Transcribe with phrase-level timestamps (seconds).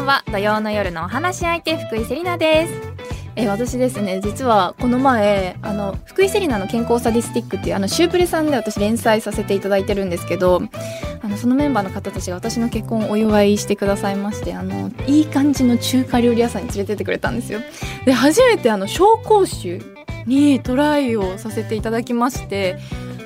[0.00, 2.72] んは土曜の夜のお話し相手福井セリナです。
[3.36, 4.20] え私ですね。
[4.22, 10.62] 実はこの前あの福井セリナの健康サディスティックっていうあのシュープレさんで私連載させていただいてるんですけど
[11.22, 17.60] あのそのメンバーの方たちが私の結婚をお祝いしてくださいましてあのいい感じの中華料理屋さんに連れてってくれたんですよ。
[18.06, 19.80] で初めてあの紹興酒
[20.26, 22.78] にトライをさせていただきまして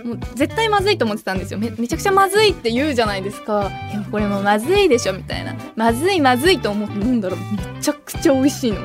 [0.04, 1.58] もう絶対まずいと思ってたんですよ。
[1.58, 3.70] めめちゃくちゃまずいって言うじゃないですか。
[3.90, 5.56] いやこれもまずいでしょみたいな。
[5.76, 7.42] まずいまずいと思って飲んだらめ
[7.80, 8.80] ちゃくちゃ美味しいの。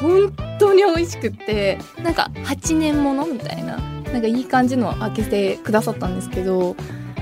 [0.00, 1.78] 本当に美味しくって。
[2.02, 3.78] なんか8年ものみたいな。
[4.12, 6.76] なんかいい感じの開けてくださったんですけど。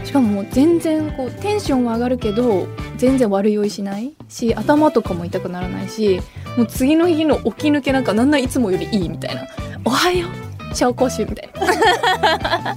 [0.05, 6.20] しかももう全然こうテンションは上がるけど全然悪酔いしないし頭とかも痛くならないし
[6.56, 9.48] もう次の日の起き抜けなんかなんないつもよりいいみたいな
[9.84, 10.45] 「おはよう。
[10.73, 12.77] 紹興酒」みたいな。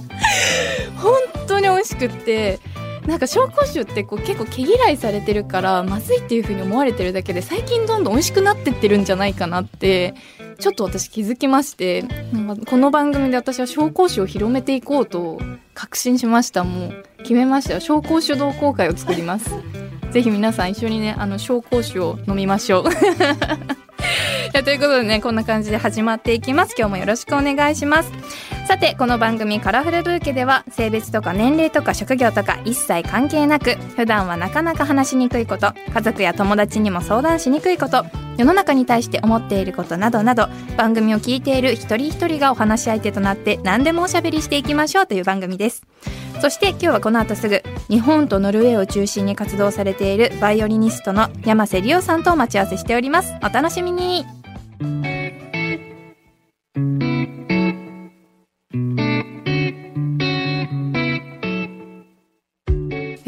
[1.00, 1.14] 本
[1.46, 2.58] 当に美味しくって
[3.06, 10.14] なんか紹興酒ってこう結構毛嫌いされてるからまずいっていう風に思われてるだけで最近どんどん美味しくなってってるんじゃないかなって
[10.58, 15.40] ちょっと私気づきましてなんかこの番組で私は紹興酒を広めていこうと
[15.74, 16.62] 確信しました。
[16.62, 17.80] もう決めましたよ。
[17.80, 19.50] 紹興酒同好会を作ります。
[20.10, 22.84] ぜひ皆さん一緒にねあの紹興酒を飲みましょう。
[24.64, 26.74] ということでねこんな感じで始まっていきます。
[26.76, 28.12] 今日もよろしくお願いします。
[28.66, 38.04] さてこの番組カラフルブーケでは性別とか年齢とか職業とか一切関係なく普段はなかなか話しにくいこと家族や友達にも相談しにくいこと
[38.36, 45.82] 世の中に対して思っていることなどなど番組を聞いている一人一人がお話し相手となって何でもおしゃべりしていきましょうという番組です。
[46.40, 53.34] そして今日はこの後すぐ日本とノルウェーを中心に活動されているバイオリニストの山瀬理央さんとお待ち合わせしております。
[53.42, 54.39] お楽しみに。
[54.82, 55.10] えー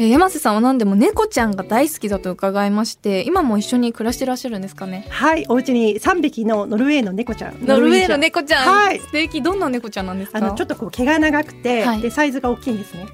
[0.09, 5.07] 山瀬さんは何でも猫ちゃんが大好きだと伺いまして今も一緒に暮らしてらっしゃるんですかね？
[5.09, 7.65] はい、お家に三匹のノルウェーの猫ちゃん。
[7.65, 8.99] ノルウェーの猫ちゃん、はい。
[8.99, 9.41] 素敵。
[9.41, 10.39] どんな猫ちゃんなんですか？
[10.39, 12.01] あのちょっとこう毛が長くて、はい。
[12.01, 13.07] でサイズが大きいんですね。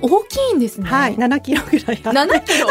[0.00, 0.88] 大きいんですね。
[0.88, 2.08] はい、七キロぐらいあって。
[2.08, 2.66] 7キロ？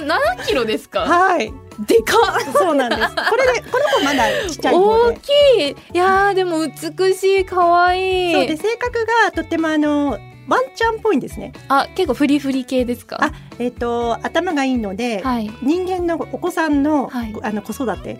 [0.00, 1.00] な7キロですか？
[1.00, 2.52] はい、でかっ。
[2.52, 3.00] そうなんです。
[3.28, 5.20] これでこの子まだちっちゃい方大で。
[5.20, 5.76] きい。
[5.94, 7.44] いやーでも美しい。
[7.44, 11.52] 可愛いそうで性格がとってもあのワンちゃんっぽいんですね。
[11.68, 13.18] あ結構フリフリ系ですか？
[13.22, 15.50] あえっ、と頭がいいので、はい。
[15.62, 17.34] 人間のお子さんの、はい。
[17.42, 18.18] あの子育て。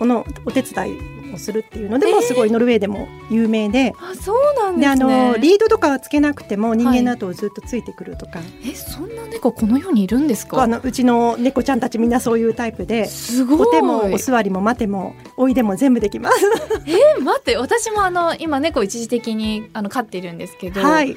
[0.00, 0.98] のお手伝い
[1.34, 3.92] をするっていうのでもすごいノルウェーでも有名で。
[4.00, 10.62] あそうなんであのリードとかはつけなくても人間の後をずっとついてくるとか、えそんな猫この世にいるんですか？
[10.62, 13.66] あのうちの猫ちゃんたちみんなそういうタイプですごい。
[13.68, 16.36] お手もお座りも待てもおいでも全部できます。
[16.86, 21.16] え待って私もあの今猫一時的にあの飼っているんですけど、はい、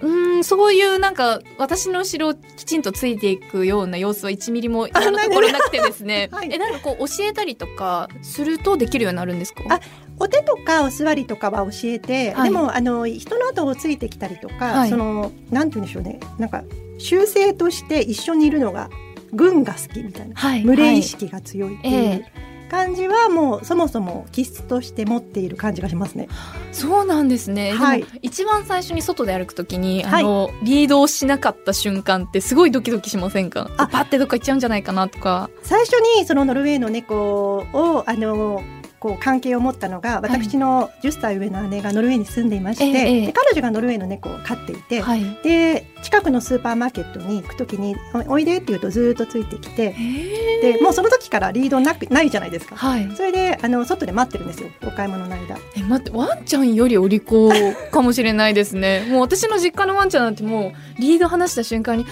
[0.00, 6.48] うーんそういうなんか私の後ろをきちんとついていくような様子は1ミリも今のところなくてですね、 はい。
[6.52, 9.62] えなんかこう教えたりとかするとできるようになるんですか？
[9.68, 9.80] あ
[10.20, 12.50] お手とかお座りとかは教えて、はい。
[12.50, 14.90] でもあの人の後をついてきたりとか、はい。
[14.90, 16.20] そのなんて言うんでしょうね。
[16.38, 16.64] なんか
[16.98, 18.90] 習性として一緒にいるのが
[19.32, 20.34] 軍が好きみたいな。
[20.34, 20.62] はい。
[20.62, 22.26] 群れ意識が強いってはいいう
[22.68, 26.28] 感じはもうそもそも気質として持っている感じがしますね。
[26.72, 28.04] そうなんですね、はい。
[28.22, 30.22] 一番最初に外で歩くときに、はい。
[30.22, 33.70] あのリードをしなかった瞬間ってすごいドキドキしませんか？
[33.76, 33.88] あ。
[33.88, 35.50] パッてどっか行っちゃうんじゃないかなとか。
[35.62, 38.62] 最初にそのノルウェーの猫をあの
[39.00, 43.26] こう関係を持ったのが私の10歳上の姉がノルウェーに住んでいまして、ええええ。
[43.26, 45.22] で彼女がノルウェーの猫を飼っていて、はい。
[45.42, 47.96] で近くのスーパーマーケットに行く時に
[48.28, 52.76] 「おおいで」って言うとずーっとついてきてへでもうその時からリードなくないじゃないですか。
[52.76, 53.08] はい。
[53.16, 55.56] それであの外で待ってるんですよお買い物の間。
[55.76, 57.50] え待ってワンちゃんよりお利口
[57.90, 59.06] かもしれないですね。
[59.10, 62.04] もう私の実家のワンちゃんなんてもうリード離した瞬間に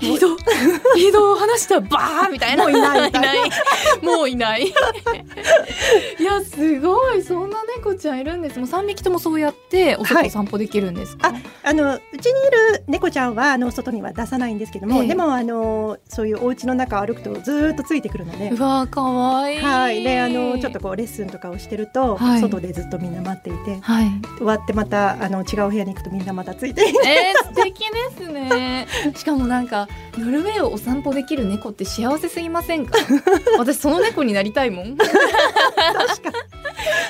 [0.00, 0.36] リード
[0.96, 2.64] リードを離したらバーみたいな。
[2.64, 3.20] もういないいな
[4.02, 4.66] もういない。
[6.18, 7.22] いやすごい。
[7.22, 8.58] そんな猫ちゃんいるんです。
[8.58, 15.08] もう3匹ともそうやってお外散歩できるんですか、あのうちにいる猫ちゃんはあの外には出さないんですけども、ええ。
[15.08, 18.50] でもあのそういうお家の中を歩くとずーっとついてくるので。
[18.50, 19.60] うわーかわいい。
[19.60, 22.40] はい、であのちょっとこうレッスンとかをしてると、はい。
[22.40, 23.78] 外でずっとみんな待っていて。
[23.80, 24.10] はい。
[24.36, 27.00] 終わってまたあの違う部屋に行くとみんなまたついていて。
[27.06, 28.86] えー、素敵ですね。
[29.16, 29.87] しかもなんか
[30.18, 32.98] ノルウェーをお散歩できる猫って幸せすぎませんか？
[33.58, 34.96] 私その猫になりたいもん。
[34.96, 35.18] 確か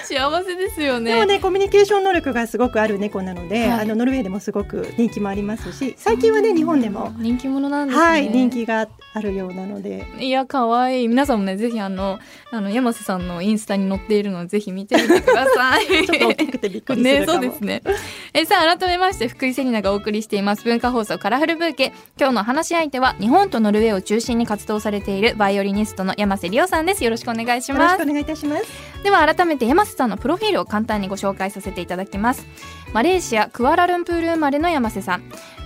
[0.04, 1.12] 幸せですよね。
[1.12, 3.80] でもねコミュニケーション能力がすごくある猫なので、はい。
[3.80, 8.04] あのノルウェーでもすごく人気もありますし最近はね日本でも、人気者なんですね。
[8.06, 10.06] はい人気があるようなので。
[10.20, 11.08] いや可愛い。
[11.08, 12.18] 皆さんもねぜひあの
[12.50, 15.86] あの山瀬さんのインスタに載っているのをぜひ見てみてください。
[16.06, 17.82] ちょっと大きくてびっくりすねそうですね。
[18.32, 20.64] えさあ改めまして福井セリナがお送りしています。
[20.64, 21.92] 文化放送カラフルブーケ。
[22.18, 27.02] 今日の話し相手は日本とノルウェーを中心に活動されているバイオリニストの山瀬理央さんです。
[27.02, 27.92] よろしくお願いします。
[27.92, 28.64] よろしくお願いいたします。
[29.02, 32.46] では改めて山瀬さんのプロフィールを簡単にご紹介させていただきます。
[32.92, 35.22] マレーシアクアラルンプール生まれの山瀬さん。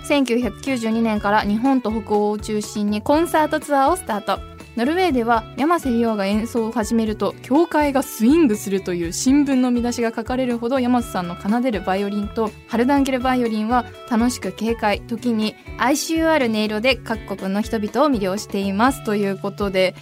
[0.07, 19.93] 1992年から日本と北欧を中心にコンサートツアーをスタートノルウェーでは山瀬理央が演奏を始めると教会がスイングするという新聞の見出しが書かれるほど山瀬さんの奏でるバイオリンとハルダンケルバイオリンは楽しく軽快時に哀愁ある音色で各国の人々を魅了していますということで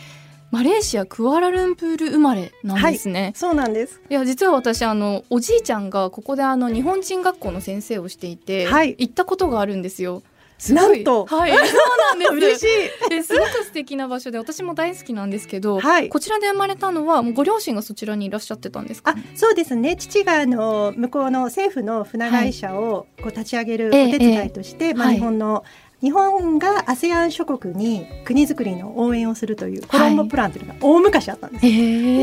[0.52, 8.96] マレーシアクアラルンプール生まれなんですね、そうなんですいや実は私あのおじいちゃんがここであの日本人学校の先生をしていて、はい。
[8.98, 10.24] 行ったことがあるんですよ。
[10.62, 10.84] すごい。
[10.84, 11.26] なんと。
[11.26, 12.32] はい、 そうなんです。
[12.34, 12.64] 嬉し
[13.08, 13.10] い。
[13.10, 16.10] ですごく素敵な場所で私も大好きなんですけど、はい。
[16.10, 19.12] こちらで生まれたのはもうご両親がそちらにいらっしゃってたんですか？
[19.12, 19.96] あ、そうですね。
[19.96, 25.16] 父があの向こうの政府の船会社をこう立ち上げるおええ手伝いとして、まあはい。
[25.16, 25.64] 日本の
[26.02, 31.66] 日本が ASEAN 諸国に国づくりの応援をするというコロンボプランというのが大昔あったんです。
[31.68, 31.70] へ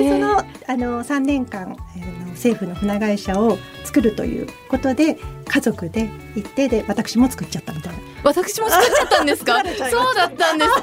[0.03, 0.19] でそえ。
[0.19, 0.43] のあ
[0.77, 1.77] の3年間、
[2.31, 5.17] 政府の船会社を作るということで
[5.47, 7.99] 家族で行ってで私も作っちゃったみたいな。
[8.25, 9.63] 私も作っちゃったんですか？
[9.91, 10.71] そうだったんです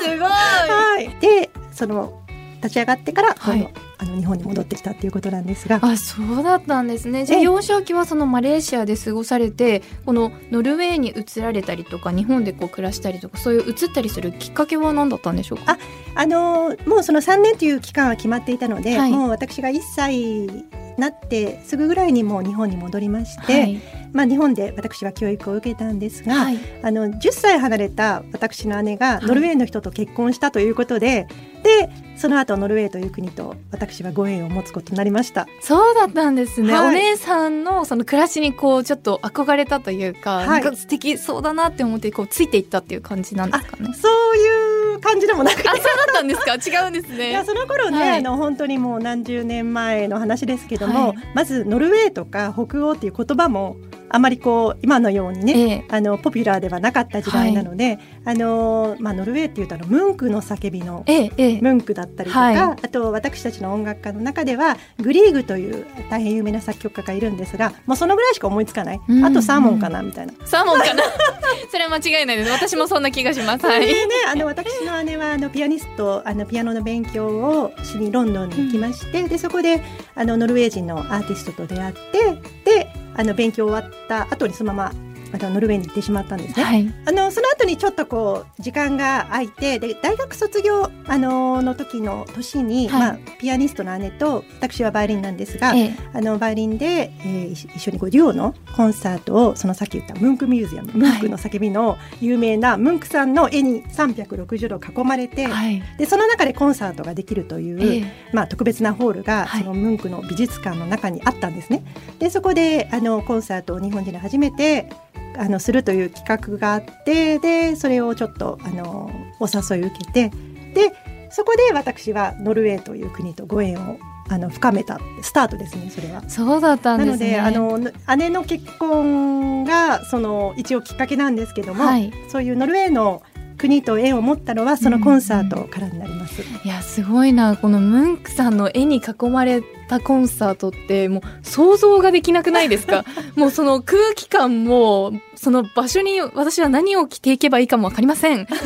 [0.00, 0.18] すごい。
[0.18, 2.23] はい、でその
[2.64, 3.68] 立ち上がってから、はい。
[3.98, 5.78] あの日本に戻ってきたっていうことなんですが。
[5.82, 7.24] あそうだったんですね。
[7.26, 7.44] じゃあええ。
[7.44, 15.78] 幼少期はそのマレーシアで過ごされてこのノルウェーに移られたりとか日本でこう暮らしたりとかそういう移ったりするきっかけは何だったんでしょうか？
[16.14, 19.12] あのもうその3年という期間は決まっていたので、はい。
[19.12, 20.64] もう私が1歳に
[20.96, 26.58] なってすぐぐらいにもう日本に戻りまして、はいまあ、日本で私は教育を受けたんですが、はい。
[26.82, 29.26] あの10歳離れた私の姉がはい。
[29.26, 31.26] ノルウェーの人と結婚したということで、
[31.64, 35.46] でその後ノルウェーという国と私はご縁を持つことになりました。
[35.60, 36.88] そうだったんですね、はい。
[36.90, 40.48] お姉さんのその暮らしにこうちょっと憧れたというか、はい。
[40.48, 43.92] なんか素敵そうだなって思ってこうついていったっていう感じなんですかね。
[43.94, 45.68] そういう感じでもなくて。
[45.68, 46.54] あそうだったんですか？
[46.54, 48.18] 違うんですいねやその頃ね、はい。
[48.20, 51.16] あの本当にもう何十年前の話ですけども、はい。
[51.34, 53.76] まずノルウェーとか北欧っていう言葉も
[54.14, 55.84] あまりこう今のようにね、ええ。
[55.88, 61.60] あのポピュラーではなかった時代なので、あのまあ、ノルウェーっていうとあのムンクの叫びのええええ。
[61.60, 62.56] ムンクだったりとか、はい。
[62.56, 69.24] あと私たちの音楽家の中ではグリーグという大変有名な作曲家がいるんですがもうそのぐらいしか思いつかない、うん。
[69.24, 70.34] あとサーモンかなみたいな。
[70.44, 71.02] サーモンかな？
[71.70, 72.50] それは間違いないです。
[72.52, 73.66] 私もそんな気がします。
[73.66, 79.82] はいでね、あの私の姉はあのピアニストあのピアノの勉強をしにロンドンに行きまして、でそこで
[80.14, 84.92] あのノルウェー人のアーティストと出会ってであの勉強終わった後にそのまま
[85.34, 86.62] あのノルウェーに行ってしまったんですね。
[86.62, 86.94] はい。
[87.06, 93.00] あのその後にちょっとこう時間が空いてで大学卒業あのの時の年に、はい。
[93.00, 95.96] まあ、ピアニストの姉と私はバイオリンなんですが、ええ。
[96.12, 105.82] あのバイオリンで、えー一一緒にこうデュオのコンサートをそのさっき言ったムンクミュージアムムンクの叫びの有名なムンクさんの絵に360度囲まれて、はい。
[105.98, 108.30] でその中でコンサートができるという、ええ。
[108.32, 109.62] まあ、特別なホールが、はい。
[109.62, 111.82] そのムンクの美術館の中にあったんですね。
[112.18, 114.90] でそこであのコンサートを日本人で初めて
[115.36, 119.10] あのするという企画があってでそれをちょっとあの
[119.40, 120.30] お誘い受けて
[120.74, 120.92] で
[121.30, 123.98] そこで私はノルウェーという国とご縁を
[124.28, 126.28] あの深めたスタートですねそれは。
[126.28, 127.78] そうだったんなのですねであの
[128.16, 133.22] 姉の結婚がその一応きっかけなんですけども、はいそういうノルウェーの
[133.58, 136.42] 国と縁を持ったのはそのコンサートからになります。
[136.64, 137.56] いやすごいな。
[137.56, 143.04] このムンクさんの絵に囲まれたコンサートってもう想像ができなくないですか？
[143.36, 148.46] もうその空気感もその場所に私は何を着ていけばいいかもわかりません。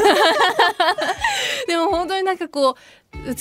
[1.67, 2.75] でも本当になんかこう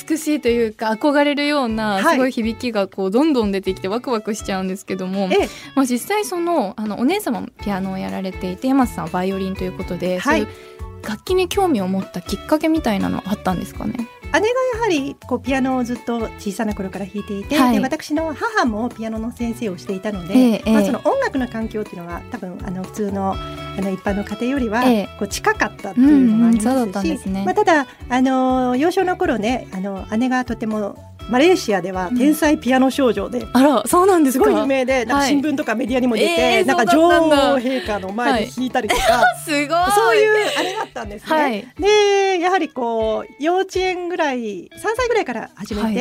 [0.09, 2.15] 美しいというか憧れるようなはい。
[2.15, 5.49] すごい響きがこうどんどん出てきてワクワクしちゃうんですけども、ええ。
[5.75, 10.76] まあ、実際そのあのお姉様もピアノをやられていて山瀬さんはバイオリンということで、はいそういう
[11.07, 14.07] 楽器に興味を持ったきっかけみたいなのあったんですかね？
[14.27, 17.75] 姉がやはりこうピアノをずっと小さな頃から弾いていて、はい。
[17.75, 20.71] で私の母もピアノの先生をしていたので、ええええ。
[20.73, 25.09] まあ、その音楽の環境っていうのは多分あの普通のあの一般の家庭よりはええ。
[25.17, 27.45] こう近かったっていうのがありますし、んですね。
[27.45, 35.29] まあ、ただあの幼少の頃ねあの姉がとてもマレーシアでは天才ピアノ少女で、あらそうなんですすかごい有名でなんかはい。
[35.29, 39.01] 新聞とかメディアにも出て、えーなんか女王陛下の前で弾いたりとか、
[39.43, 39.67] すごい。
[39.67, 41.35] そういうあれだったんですね。
[41.37, 41.67] はい。
[41.79, 45.95] でやはりこう幼稚園ぐらい3歳ぐらいから始めて、はい。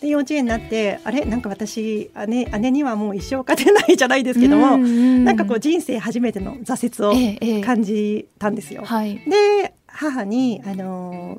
[0.00, 1.24] で幼稚園になってあれ？
[1.24, 7.60] なんか私姉姉にはもう一生勝てないじゃないですけども、んなんかこう人生初めての挫折をええええ。
[7.60, 8.82] 感じたんですよ。
[8.84, 9.14] はい。
[9.28, 11.38] で母にあの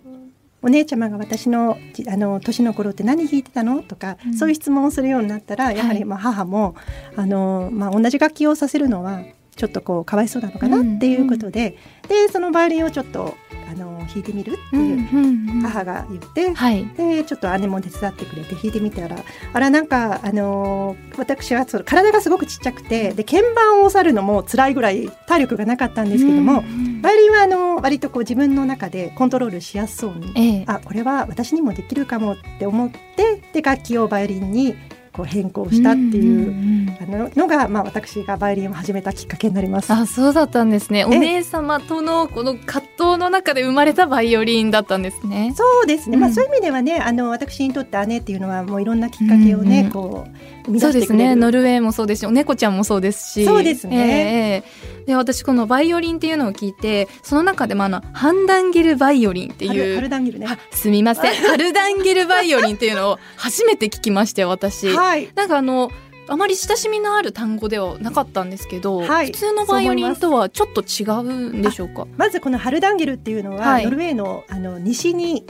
[0.63, 3.83] お姉ちゃまが私のじあの年の頃って何弾いてたの？
[3.83, 4.33] とか、うん。
[4.33, 5.99] そういう質問をするようになったらやははい。
[5.99, 6.75] りまあ母も、
[7.15, 9.21] あのまあ、同じ楽器をさせるのは
[9.55, 13.35] ちょっとこうかわいそうなのかなっていうことで、でそのバイオリンをちょっと
[13.69, 16.85] あの弾いてみるっていう母が言って、はい。
[16.97, 19.15] でちょっと姉も手伝ってくれて弾いてみたら
[19.53, 27.01] あらなんかあのー私はその体がすごくちっちゃくてで鍵盤を押さえるのも辛いぐらい体力がなかったんですけども、うん。
[27.01, 30.63] バイオリンはあの割とこう自分の中でコントロールしやすそうに、ええ。
[30.67, 34.75] あこれは私にもできるかもって思ってで楽器をバイオリンに
[35.13, 36.73] こう変更したっていう。
[36.99, 39.91] あののが、まあ、私がバイオリンを始めたきっかけになります。
[39.91, 41.05] あそうだったんですね。
[41.05, 45.53] お姉様とのこの葛藤の中で生まれたバイオリンだったんですね。
[45.55, 46.33] そうですね、まあ、うん。
[46.33, 50.25] そういう意味ではねあの私にとって姉っていうのはもういろんなきっかけをね、こ
[50.67, 51.35] うそうですね。
[51.35, 53.45] ノルウェーもそうですしお猫ちゃんもそうですし。
[53.45, 53.95] そうですね。
[53.95, 60.47] ええええで私このバイオリンっていうのを聞いてその中でもあのハンダンゲルバイオリンっていうハルダンギルね。
[60.49, 61.33] あすみません。
[61.33, 64.89] ハルダンゲルバイオリンっていうのを初めて聞きまして私。
[64.89, 65.29] はい。
[65.35, 65.89] なんかあの
[66.29, 69.25] あまり親しみのある単語ではなかったんですけど、はい。
[69.27, 72.07] 普通のバイオリンとはちょっと違うんでしょうか？
[72.15, 73.83] まずこのハルダンゲルっていうのは、はい。
[73.83, 75.45] ノルウェーのあの西に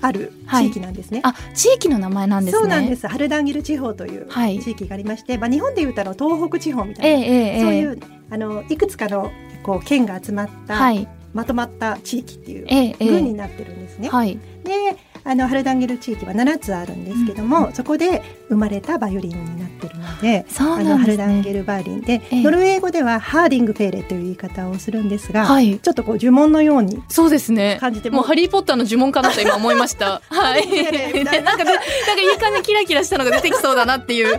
[0.00, 1.20] ある地域なんですね。
[1.22, 2.60] あ地域の名前なんですね。
[2.60, 3.06] そうなんです。
[3.08, 4.58] ハルダンゲル地方というはい。
[4.60, 7.60] 地域がありまして、まあ日本でいうとあの東北地方みたいな、ええええええ。
[7.62, 7.98] そういう
[8.30, 9.30] あのいくつかの
[9.62, 11.08] こう県が集まった、はい。
[11.32, 13.08] まとまった地域っていうええええ。
[13.10, 14.08] 群になってるんですね。
[14.08, 14.38] はい。
[14.64, 20.46] であのハルダンゲル地域は7つあるんですけども、そこで生まれたバイオリンになってるので。
[20.48, 30.20] そうあのハルダンゲルバイオリンで、ええノルウェー語ではハーディングフェーレという言い方をするんですが、はいちょっとこう呪文のようにそうですね感じてもうハリーポッターの呪文かなと今思いました。
[30.30, 30.66] はい。
[30.68, 31.76] ねねなんかで、 なんか
[32.20, 34.38] いい感じキラキラしたのが出てきそうだなっていう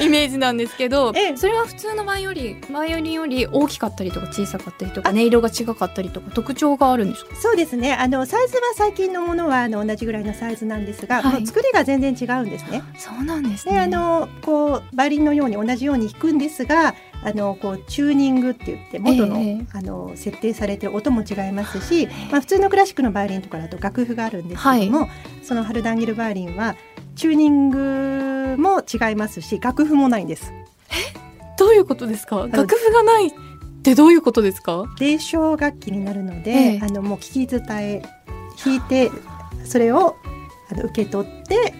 [0.00, 7.34] イメージなんですけど、ええそれは普通のバイオリン、バイオリンより大きかったりとか小さかったりとか、音色が違かったりとか特徴があるんですか？
[7.40, 12.82] そうですねあのサイズは最近のものはあの同じぐらいのサイズなんですが、はい作りが全然違うんですね。
[12.98, 13.74] そうなんですね。
[13.74, 25.08] であのこうバイオリンのように同じように弾くんですがあのこうチューニングって言って元の,、ええあの設定されてる音も違いますし、まあ、普通のクラシックのバイオリンとかだと楽譜があるんですけども、
[25.42, 26.76] そのハルダンゲルバイオリンは
[27.16, 30.52] チューニングも違いますし楽譜もないんです。
[31.58, 32.46] どういうことですか？
[32.50, 33.32] 楽譜がないっ
[33.82, 34.84] てどういうことですか？
[34.98, 38.02] 伝承楽器になるので、ええあのもう聞き伝え
[38.62, 39.10] 弾いて
[39.64, 40.16] それを
[40.70, 41.74] あの受け取ってで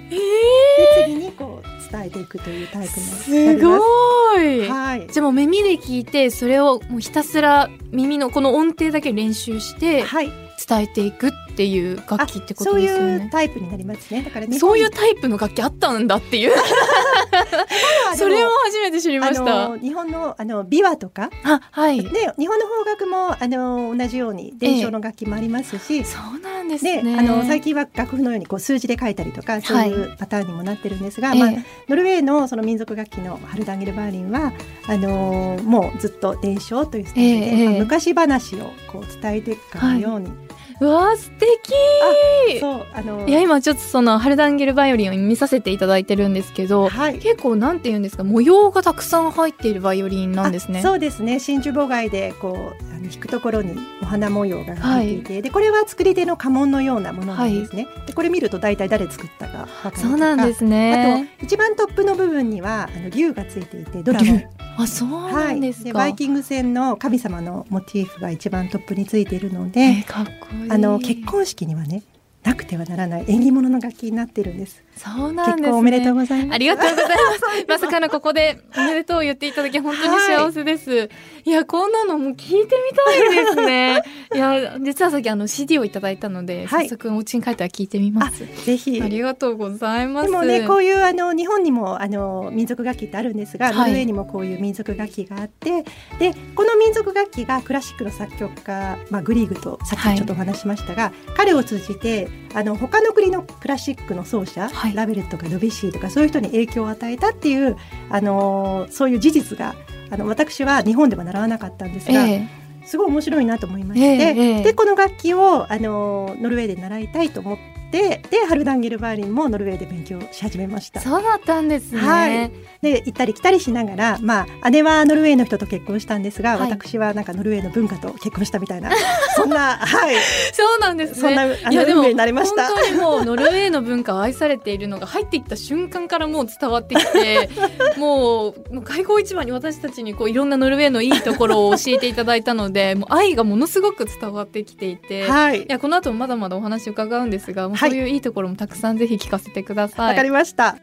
[1.04, 3.58] 次にこう伝えていくというタイプになす。
[3.58, 4.68] ごい。
[4.68, 5.06] はい。
[5.10, 10.30] じゃあもう耳で聞いてそれをもうひたすら耳のこの音程だけ練習してはい。
[10.68, 13.30] 伝えていくっていう楽器ってことそうですよねいう。
[13.30, 14.22] タイプになりますね。
[14.22, 16.50] だから日そういう本タイプの楽器あったんだっていう。
[16.50, 19.68] はそれも初めて知りましあた。
[19.68, 21.30] の日本のあの琵琶とか？
[21.44, 22.02] あ、はい。
[22.02, 26.04] で日本の邦楽もあの同じように伝承の楽器もありますし。
[26.04, 27.16] そうなんですで、ね。
[27.18, 31.50] あの最近は楽譜のようにこう数字で書いたりとかそういうパターンにもなってるんですが、ええまあ、
[31.88, 34.52] ノルウェーのその民族楽器のハルダンゲルバーリンは
[34.88, 40.30] あのーもうずっと伝承というスタイルで、ええまあ昔話をこう伝えていくかのように、
[40.78, 42.60] うわー素敵。
[42.60, 43.30] そうあのー。
[43.30, 47.18] いや今ちょっとそのハルダンゲルバイオリンを見させていただいてるんですけどはい。
[47.18, 48.24] 結構なんて言うんですか？
[48.24, 50.80] 模様がたくさん入っているバイオリンなんですね。
[50.80, 51.40] あそうですね。
[51.40, 64.46] 真珠母貝でこうあの弾くところにお花模様が入っていて、でこれは作り手の家紋のようなものなんですね、でこれ見ると大体誰作ったかそうなんですあねと一番トップの部分にはあの竜がついていてドラゴン竜
[64.78, 72.02] あそうなんですか、バイキング戦の神様のモチーフが一番トップについているのえで、ーかっこいいあの結婚式にはね
[72.46, 74.84] なくてはならない縁起物の楽器になっているんです。
[74.96, 76.54] そうなんです、ね、おめでとうございます。
[76.54, 77.66] ありがとうございます。
[77.66, 80.96] まさかのここでおめでとうを言っていただき本当に幸せです。
[80.96, 81.08] い、
[81.50, 84.02] や、こんなのもう聞いてみたいですね。
[84.34, 88.46] いや、実はさっきあの CD をいただいたので、はい早速お家に帰ったら聞いてみます。
[88.64, 89.00] ぜひ。
[89.02, 90.30] ありがとうございます。
[90.30, 95.84] でもねこういうあの日本にもあの民族楽器ってあるんですが、はいノルウェーにもこういう民族楽器があって
[96.18, 107.76] でこの民族楽器がクラシックの作曲家、まあ、グリーグとさっきちょっとお話ししましたが、彼を通じてあの他の国のクラシックの奏者、はいラベルとかドビュッシーとかそういう人に影響を与えたっていう
[108.10, 109.74] あのそういう事実が
[110.10, 112.48] あの私は日本では習わなかったんですが、え
[112.84, 121.00] すごい面白いなと思いまして、でこの楽器をあのノルウェーで習いたいと思ってでハルダンゲルバーリンもノルウェーで勉強し始めました。
[121.00, 122.00] そうだったんですね。
[122.00, 122.50] はい
[122.82, 128.90] で行ったり来たりしながら、まあ、姉はノルウェーの人と結婚したんですが、はい私はなんかノルウェーの文化と結婚したみたいな
[129.34, 130.16] そんな、はい、
[130.52, 131.20] そうなんですね。
[131.20, 137.48] そんなあの運命になりました本当にもうノルウェーの文化を愛されているのが入っていった瞬間からもう伝わってきて
[137.96, 145.26] もう開口一番に私たちにこういろんなノルウェーのいいところを教えていただいたのでもう愛がものすごく伝わってきていて。
[145.28, 150.16] はいいやこの後もまだまだお話伺うんですが、はいそういういいところもたくさんぜひ聞かせてくださいわい。
[150.16, 150.76] かりました。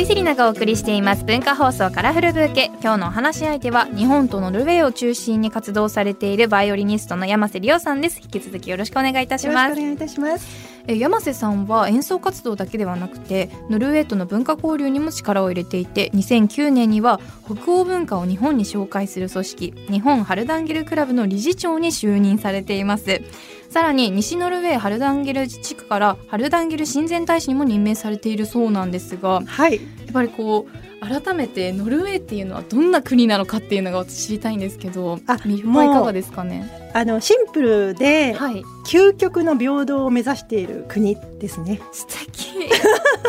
[0.00, 1.24] 井セリナがお送りしています。
[1.24, 2.66] 文化放送カラフルブーケ。
[2.80, 8.20] 今日のお話し相手は日本とノルウェーを中心に活動されているバイオリニストの山瀬理央さんです。
[8.22, 9.70] 引き続きよろしくお願いいたします。
[9.70, 10.78] よろしくお願いいたします。
[10.86, 23.20] え山瀬さんは演奏活動だけではなくてノルウェーとの文化交流にも力を入れていて2009年には北欧文化を日本に紹介する組織日本ハルダンゲルクラブの理事長に就任されています
[23.68, 36.90] さらに西ノルウェーハルダンゲル自治区からハルダンゲル親善大使にも任命されているそうなんですがはい、やっぱりこう改めてノルウェーっていうのはどんな国なのかっていうのが私知りたいんですけどあ見本はいかがですかね？
[36.94, 38.62] あのシンプルではい。
[38.86, 41.78] 究極の平等を目指している国ですね。
[41.92, 42.70] 素敵。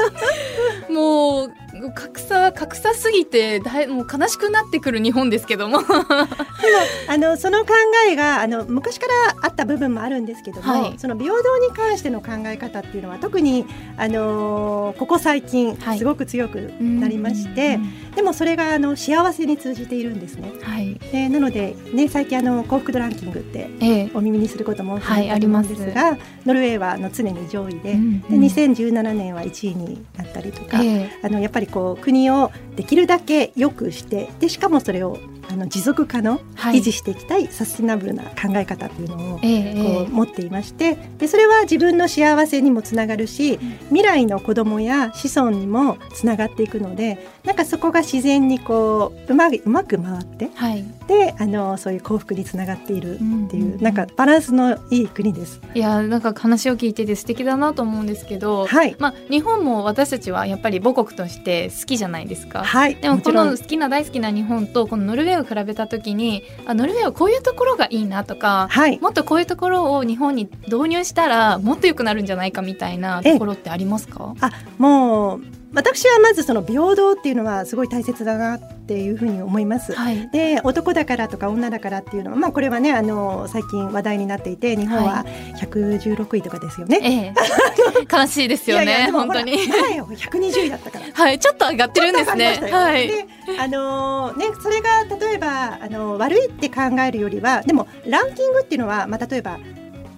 [0.89, 1.53] もう
[1.93, 5.79] 格差格差すぎてだいもう悲しくなってくる日本ですけども。
[7.07, 7.73] あのその考
[8.07, 10.99] えがあの昔からあった部分もあるんですけども、はい。
[10.99, 13.65] その平等に関しての考え方っていうのは特に
[13.97, 15.97] あのここ最近はい。
[15.97, 20.51] すごく強くなりまして、うんでもそれがあの幸せに通じているんですね。
[20.61, 20.95] はい。
[20.95, 24.11] でなのでね最近あの幸福度ランキングってええ。
[24.13, 35.17] お耳にすることも多くはいなったと思うんですが、ノルウェーはあの常に上位で,、うんで2017年は1位になったりとか、えあのやっぱりこう国をできるだけ良くしてでしかもそれを
[35.51, 36.77] あの持続可能、はい。
[36.77, 43.57] 維持していきたいサスティナブルな考え方っていうのをえええこう持っていましてでそれは自分の幸せにもつながるし
[43.87, 50.83] 未来の子供や子孫にもつながっていくのでなんかそこが自然にこううまうまく回ってはい。
[51.07, 55.61] であのそういう幸福につながっているっていう、うんうんうんなんかバランスのいい国です。
[55.73, 62.63] いやなんか話を聞いてて素敵だなと思うんですけど、はい、まあ日本も私たちはやっぱり母国として好きじゃないですか。
[62.63, 74.35] はい、でもこの好きな大好きな日本とこのノルウェーを比べた時にあノルウェーはこういうところがいいなとかはい、もっとこういうところを日本に導入したらもっと良くなるんじゃないかみたいなところってありますか？
[74.41, 75.41] あもう
[75.73, 79.93] 私はまずその平等っていうのはすごい大切だなっていうふうに思います。
[79.93, 80.29] はい。
[80.31, 85.25] で男だからとか女だからっていうのは、まあ、これはねあの最近話題になっていて日本は
[85.57, 86.99] 116位とかですよね。
[87.03, 87.33] ええ。
[88.11, 89.57] 悲しいですよねいやいや本当に。
[89.67, 91.05] 前よ120位だったから。
[91.13, 92.59] はいちょっと上がってるんですね。
[92.71, 93.55] はいりましたよ。
[93.55, 99.59] であのねそれが例えばあの悪いって考えるよりはでもランキングっていうのは、まあ、例えば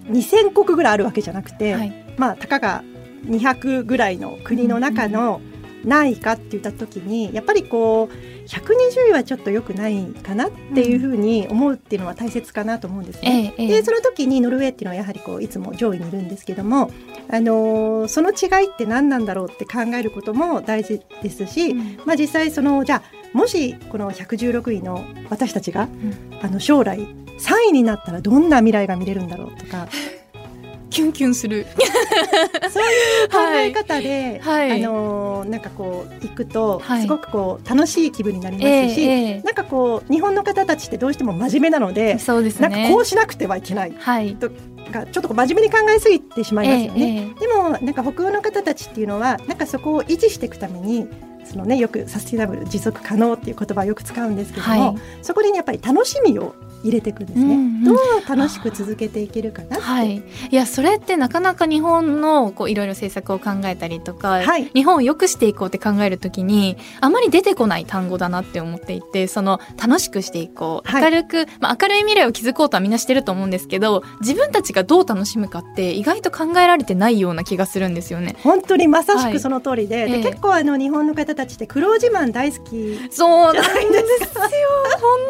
[0.10, 1.94] 2000国ぐらいあるわけじゃなくて、はい。
[2.18, 2.84] まあたかが
[3.26, 5.42] 200ぐらいの国の中の
[5.84, 13.54] 何位かって言った時にやっぱりこう120位はちょっと良くないかなっていうふうに思うっていうのは大切かなと思うんですね。
[13.58, 13.68] ええええ。
[13.82, 16.92] でその時にノルウェーっていうのはやはりこういつも上位にいるんですけども、
[17.30, 21.98] あのーその違いって何なんだろうって考えることも大事ですし、うん。
[22.06, 25.88] まあ、実際そのじゃあもしこの116位の私たちが、
[26.42, 29.88] あの将来3位になったらどんな未来が見れるんだろうとか
[30.92, 31.66] キュンキュンする。
[32.70, 34.84] そういう考え方で、はい。
[34.84, 37.02] あのーなんかこう行くと、はい。
[37.02, 42.70] すごくこう楽しい気分になりますし、えええなんかこう日本の方たちってどうしても真面目なのえで、そうですね。
[42.70, 44.38] なんかこうしなくてはいけないはい。
[44.92, 47.02] がちょっとこう真面目に考えすぎてしまいますよね。
[47.02, 47.40] ええええ。
[47.40, 51.08] でもなんか北欧の方たちっていうのはなんかそこを維持していくために
[51.46, 54.98] そのねよくサスティナブル持続可能っていう言葉をよく使うんですけども、はい。
[55.24, 57.84] そこにやっぱり楽しみを入れていくんですね、うんうん。
[57.84, 64.66] どう楽しく続けていけるかなって、はい、いやそれってなかなか日本のこういろいろ政策を考えたりとか、はい。
[64.74, 70.90] 日本を良くしていこうって考えるときにあまり出てこない単語だなって思っていてその楽しくしていこう。
[70.90, 71.04] はい。
[71.04, 78.36] 明るく、まあ、明るい未来を築こうとはみんなしてると思うんですけど自分たちがどう楽しむかって意外と考えられてないような気がするんですよね。
[78.44, 79.32] 本当にまさはい。
[79.32, 80.22] しくその通りで,、ええ。
[80.22, 84.42] で結構あの日本の方たちって苦労自慢大好きそうなんですか。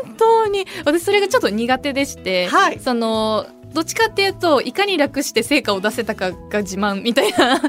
[0.05, 0.65] 本当に。
[0.85, 2.79] 私それがちょっと苦手でして、はい。
[2.79, 7.61] そのどっちかっていうといかに楽して成果を出せたかが自慢みたいな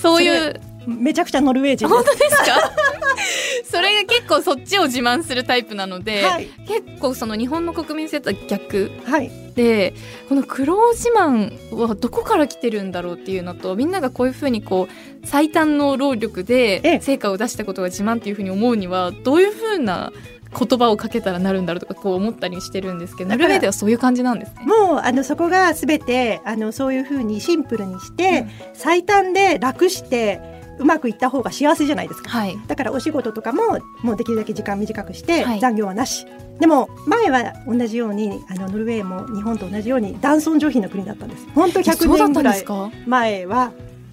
[0.00, 0.60] そういう。
[0.86, 2.72] めちゃくちゃノルウェー人で本当ですか？
[3.64, 6.26] それが結構そっちを自慢するタイプなので、す。
[6.26, 9.94] はい、結構その日本の国民性とは逆はい、で
[10.28, 16.80] この苦労自慢はどこから来てるんだろうっていうのとみんながこういうふうにこう最短の労力ええ。
[16.80, 20.12] で成果を出したことが自慢っていうふうに思うにはどういうふうな
[20.58, 24.66] 言葉をかけたらなるんだろうとかこう思ったりしてるんですけどノルウェーではそういう感じなんですね。
[24.66, 30.40] もうあのそこがすべてあのそういうふうにシンプルにして、うん、最短で楽して
[30.78, 36.26] うまくいった方が幸せじゃないですか、はい、だからお仕事とかももうできるだけ時間短くして、はい、残業はなし。
[36.60, 41.46] でも前は同じようにあのノルウェーも日本と同じように男尊女卑の国だったんです。
[41.54, 42.64] 本当100年ぐらい
[43.06, 43.72] 前は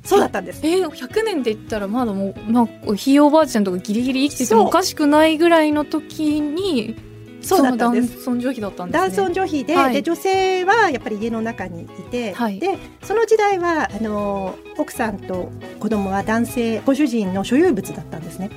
[0.09, 0.65] そうだったんです。
[0.65, 6.95] えー、100年で言ったらまだもう、まあ、ひいおばあちゃんとかギリギリ生きててもおかしくないぐらいの時に
[7.49, 8.13] そうだったんです。
[8.13, 18.49] 男尊女卑だったんです、ね、男尊女卑ではい、で女性はやっぱり家の中にいて、はい、でその時代はあの奥さんと子供は男性ご主人の所有物だったんですね。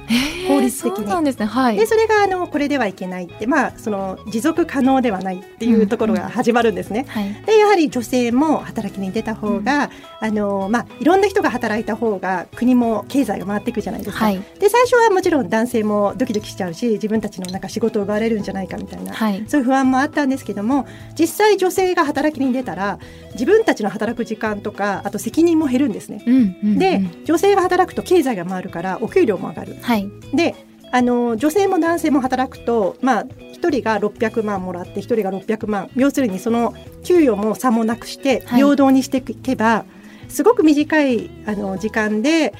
[0.48, 1.10] 法律的に。
[1.10, 1.46] そうですね。
[1.46, 1.76] はい。
[1.76, 7.06] でそれがあのこれではいけないってまあその持続可能ではないっていうところが始まるんですね。
[7.16, 14.24] うんうんはい、でやはり女性も働きに出た方が、うん、あのまあいろんな人が働いた方が国も経済が回っていくじゃないですか。
[14.24, 20.86] はい、で最初はもちろん男性もドキドキしちゃうし自分たちのなんか仕事を奪われるんじゃないかみたいな、はい、そういう不安もあったんですけども
[21.18, 22.98] 実際女性が働きに出たら
[23.32, 26.22] 自分たちの働く時間とかあと責任も減るんですね。
[26.26, 29.76] うんうんうん、で女性が働くと経済が回るからお給料も上がる。
[29.80, 30.54] はい、で
[30.90, 35.90] あの女性も男性も働くと、まあ、1人が600万もらって1人が600万。
[35.96, 39.86] 要するにその給与も差もなくして平等にしていけば、は
[40.28, 42.52] い、すごく短いあの時間で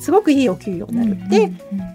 [0.00, 1.52] すごくいいお給与になる、で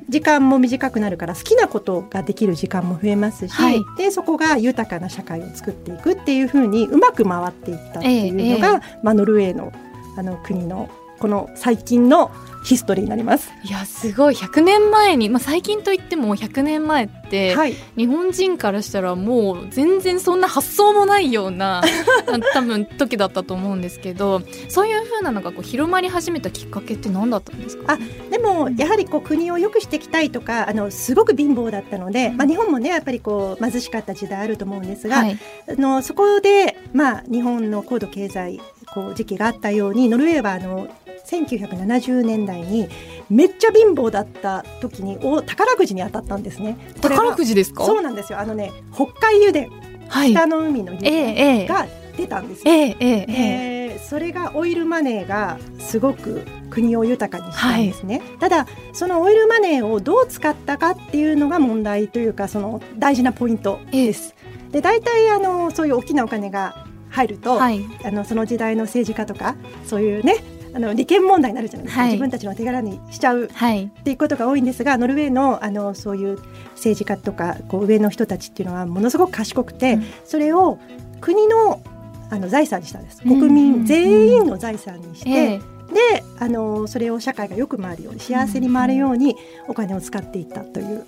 [0.09, 8.99] 時間も短くなるから好きなことができる時間も増えますし、はい、でそこが豊かな社会を作っていくっていうふうにうまく回っていったっていうのが、ええ。
[9.03, 9.71] まあ、ノルウェーの
[10.17, 10.89] あの国の
[11.21, 12.31] この最近の
[12.63, 13.51] ヒストリーになります。
[13.63, 14.35] いやすごい。
[14.35, 21.81] 100年前に、まあ、最近といっても100年前って、はい、日本人からしたらもう全然そんな発想もないような
[22.53, 27.93] 多分時だったと思うんですけどそういうふうなのがこう広まり始めたきっかけって何だったんですか？
[27.93, 38.61] あでもやはりこう国を良くしていきたいとかあのすごく貧乏だったので、まあ、日本もねやっぱりこう貧しかった時代あると思うんですが、はい、あのそこで、まあ、日本の高度経済
[38.93, 40.87] こう時期があったようにノルウェーはあの
[41.25, 42.89] 1970年代に
[43.29, 46.77] めっちゃ貧乏だった時にお宝くじに当たったんですね。
[47.01, 47.85] 宝くじですか？
[47.85, 48.39] そうなんですよ。
[48.39, 49.69] あのね北海油田、
[50.09, 52.73] はい、北の海の油田が出たんですよ。
[52.73, 64.35] えー、えー、えー、それがオイルマネーがすごく国を豊かにしたんですね、はい、ただそのオイルマネーをどう使ったかっていうのが問題というかその大事なポイントです。
[64.71, 70.43] で大体あのそういう大きなお金が入ると、はい、あのその時代の政治家とかそういうね
[70.73, 76.39] あの利権問題になるじゃないですか、はい、自分たちの手柄にしちゃう、はい、っていうことが多いんですがノルウェーのあのそういう
[76.71, 80.79] 政治家とかこう上の人たちっていうのはものすごく賢くて、うん、それを
[81.19, 81.81] 国の
[82.29, 83.21] あの財産にしたんです。
[83.23, 89.35] 国民全員の財産にして、であのそれを社会がよく回るように幸せに回るように
[89.67, 91.05] お金を使っていったという。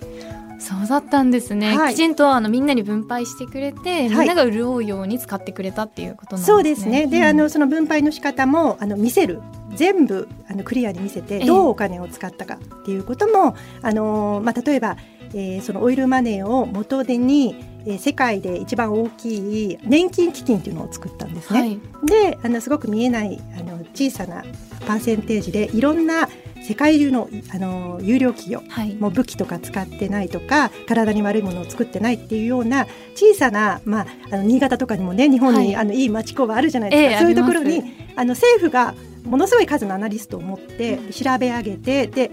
[0.58, 6.54] そうだったんですね、はい、きちんとあのみんなに分配してくれて、みんなが潤うように使ってくれたっていうことなんですね。
[6.54, 7.06] そうですね。
[7.06, 9.40] で、うん、あのその分配の仕方もあの見せる。
[9.74, 14.96] 全部あのクリアに見せてどうお金を使ったかっていうことも、あのまあ、例えば、
[15.30, 21.60] えー、そのオイルマネーを元手に、えー、世界で一番大きい年金基金っていうのを作ったんですね。
[21.60, 24.44] はい、であのすごく見えないあの小さな
[24.86, 26.28] パーセンテージでいろんな
[26.64, 37.82] 世界中のあの有料企業、はい、もう武器とか使ってないとか体に悪いものを作ってないっていうような小さな、まあ、あの新潟とかにもね日本に、はい、あのいい町工場あるじゃないですか、えー、そういうところに
[38.16, 42.30] あの政府がものすごい数のアナリストを持って調べ上げてで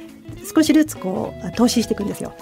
[0.56, 2.34] 少しずつこう投資していくんですよ。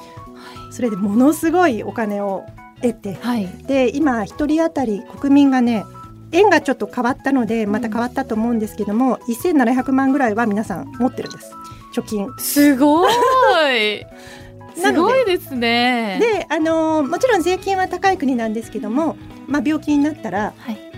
[0.71, 2.45] それでものすごいお金を
[2.81, 5.83] 得て、はい、で今一人当たり国民がね
[6.31, 11.51] 円がちょっと変わったのでまた変わったと思うんですけども、うん、1700万ぐらいは皆さん持ってるんです
[11.93, 12.27] 貯金。
[12.37, 13.13] すごい。
[14.75, 16.19] すごいですね。
[16.21, 20.53] で、あのもちろん税金は高い国なんですけども、まあ病気になったら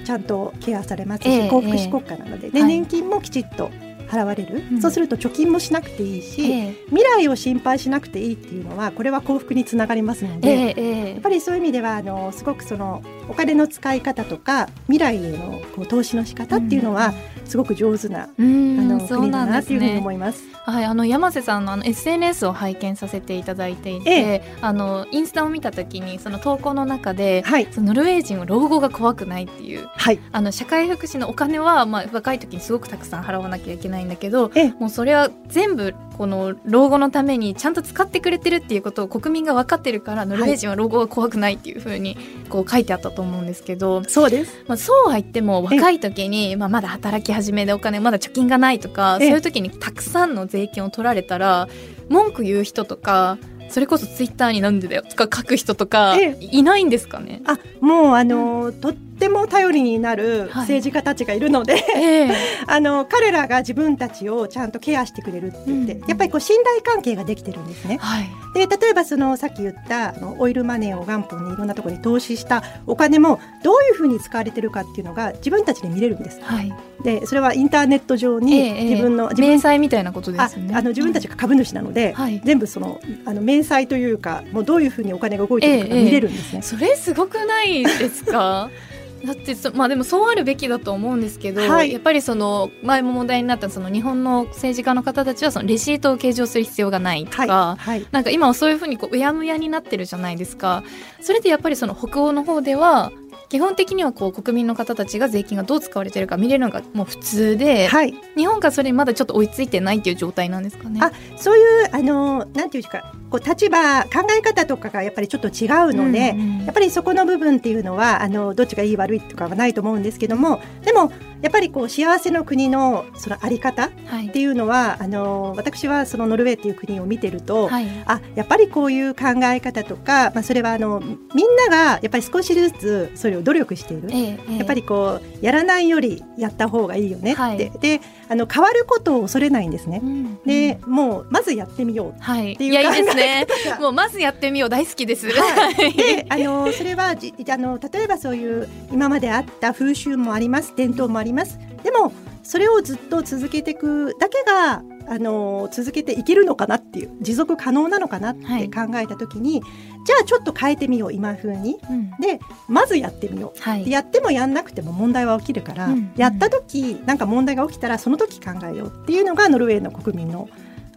[0.05, 3.71] ちゃんとケアされますし、えー、幸福祉国家なので、えー、で年金もきちっと
[4.11, 17.13] 払われる、うん、そうすると貯金もしなくていいし、えー、未来を心配しなくていいっていうのはこれは幸福につながりますので、えー、やっぱりそういう意味ではあのすごくそのお金の使い方とか未来へのこう投資の仕方っていうのは
[17.51, 20.41] すごく上手な、うん、あの国だなというふうに思います。
[20.63, 42.17] はい、あの山瀬さんのあの SNS を拝見させていただいていて、ええ、あのインスタを見た時にその投稿の中で、はい、そのノルウェー人は老後が怖くないっていう、はい、あの社会福祉のお金は、まあ、若い時にすごくたくさん払わなきゃいけないんだけど、ええ、もうそれは全部この老後のためにちゃんと使ってくれてるっていうことを国民が分かってるからノルウェー人は老後は怖くないっていうふうに
[42.49, 51.67] こう書いてあったと思うんですけどそうです、まあ、そうは言っても若い時に、まあ、まだ働き始めでお金まだ貯金がないとかそういう時にたくさんの税金を取られたら
[52.09, 53.37] 文句言う人とか
[53.71, 57.41] それこそツイッターになんでだよとか書く人とかえいないんですかね？
[57.45, 62.35] あもうあの、とっても頼りになる政治家たちがいるので、ええ
[62.67, 67.97] あの彼らが自分たちをちゃんとケアしてくれるって言って、うんやっぱりこう信頼関係ができてるんですね。
[68.01, 68.29] はい。
[68.53, 76.39] で例えばそのさっき言ったあのオイルマネーを元本にいろんなところに投資したお金もどういうふうに使われてるかっていうのが自分たちで見れるんです。
[76.41, 76.73] はい。
[77.01, 80.57] でそれはインターネット上にええ自分の、自明分細みたいなことであす。
[80.73, 82.41] あの自分たちが株主なので、はい。
[82.43, 86.61] 全部そのあの明細というかもうどういうふうにお金が動いてるか見れるんですね。
[86.61, 88.69] それすごくないですか？
[89.23, 91.91] だってそまあでもそうあるべきだと思うんですけど、はい。
[91.93, 97.77] やっぱりその前も問題になったその日本の政治家の方たちはそのレシートを計上する必要がないとか、はい。
[97.77, 98.05] はい。
[98.11, 100.83] なんか今はそういうふうにこううやむやになってるじゃないですか。
[101.21, 103.11] それでやっぱりその北欧の方では
[103.51, 111.01] 基本的にはこう国民の方たちが税金がどう使われてるか見れるのがもう普通で、はい、日本がそれにまだちょっと追いついてないっていう状態なんですかね。
[111.03, 121.11] あそういうあのなんていうかこう立場考え方とかがやっぱりちょっと違うので、うんうんやっぱりそこの部分っていうのはあのどっちがいい悪いとかはないと思うんですけどもでも
[121.41, 124.29] やっぱりこう幸せの国のそのあり方っはい。
[124.29, 127.87] ていうのはあの私はそのノルウェーっていう国を見てると、はい。
[128.05, 134.09] あやっぱりこういう考え方とか、まあ、それはあのみんながやっぱり少しずつそれを努力している。
[134.11, 134.57] ええええ。
[134.57, 137.57] やっぱりこうやらないよりやった方がいいよねって、はい。
[137.57, 138.01] で
[138.31, 139.99] あの変わることを恐れないんですね。
[140.01, 142.73] うんで、もうまずやってみようはい、て いうい。
[142.75, 143.45] やいいですね。
[143.81, 145.29] もうまずやってみよう大好きです。
[145.29, 145.93] はい。
[145.93, 150.73] であのそれはじあの例えばそういう今まであった風習もあります。
[150.77, 151.59] 伝統もあります。
[151.83, 158.69] でもそれをずっと続けていくだけがあの続けていけるのかなっていう持続可能なのかなってはい。
[158.69, 159.61] 考えた時に、
[160.05, 161.77] じゃあちょっと変えてみよう今風に。
[161.89, 162.11] うん。
[162.19, 163.59] でまずやってみよう。
[163.59, 163.85] はい。
[163.85, 166.13] でやってもやんなくても問題は起きるから、うん。
[166.15, 170.49] やった時なんか問題が起きたらその時考えようっていうのがノルウェーの国民の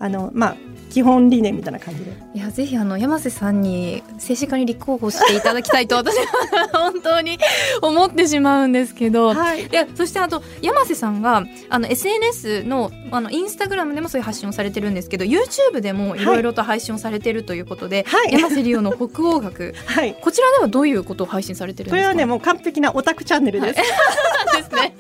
[0.05, 0.57] あの、まあ、
[0.91, 2.13] 基本理念みたいな感じで。
[2.35, 6.27] いやぜひあの山瀬さんに政治家に立候補していただきたいと私は
[6.73, 7.39] 本当に
[7.81, 9.33] 思ってしまうんですけど。
[9.33, 22.03] はいいやそしてあと山瀬さんがあの SNS のあのインスタグラムでもそういう発信をされてるんですけど YouTube でもいろいろと配信をされてるということで、はい山瀬理央の北欧学 はいこちらではどういうことを配信されてるんですか？
[22.03, 23.77] これはねもう完璧なオタクチャンネルです。
[24.57, 24.95] ですね。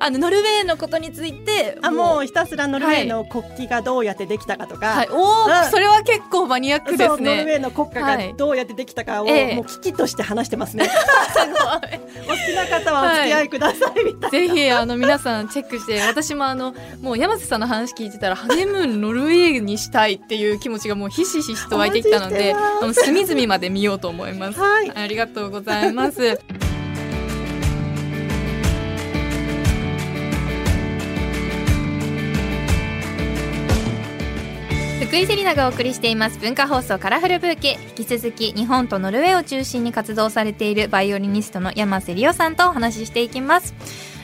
[0.00, 7.36] あのノルウェーのことについてあもうひたすらノルウェーの国旗がどうやってできたかとか、はい、おお、うんそれは結構マニアックですね。
[7.36, 10.84] ノルウェーの国家はいがどうやってできたかを、ええもう危機として話してますね。
[10.90, 14.30] すお好きな方はお付き合いくださいみたいな。
[14.30, 24.60] ぜひあの皆さんチェックして私もあのもう山瀬さんの話聞いてたらハネムーンノルウェーにしたいっていう気持ちがもうひしひしと湧いてきたのであの隅々まで見ようと思います。
[24.60, 26.40] はいありがとうございます。
[35.10, 37.78] 福井セリナがお送りしています文化放送カラフルブーケ。
[37.98, 43.74] 引き続き日本とノルウェーを中心に活動されているバイオリニストの山瀬理央さんとお話ししていきます。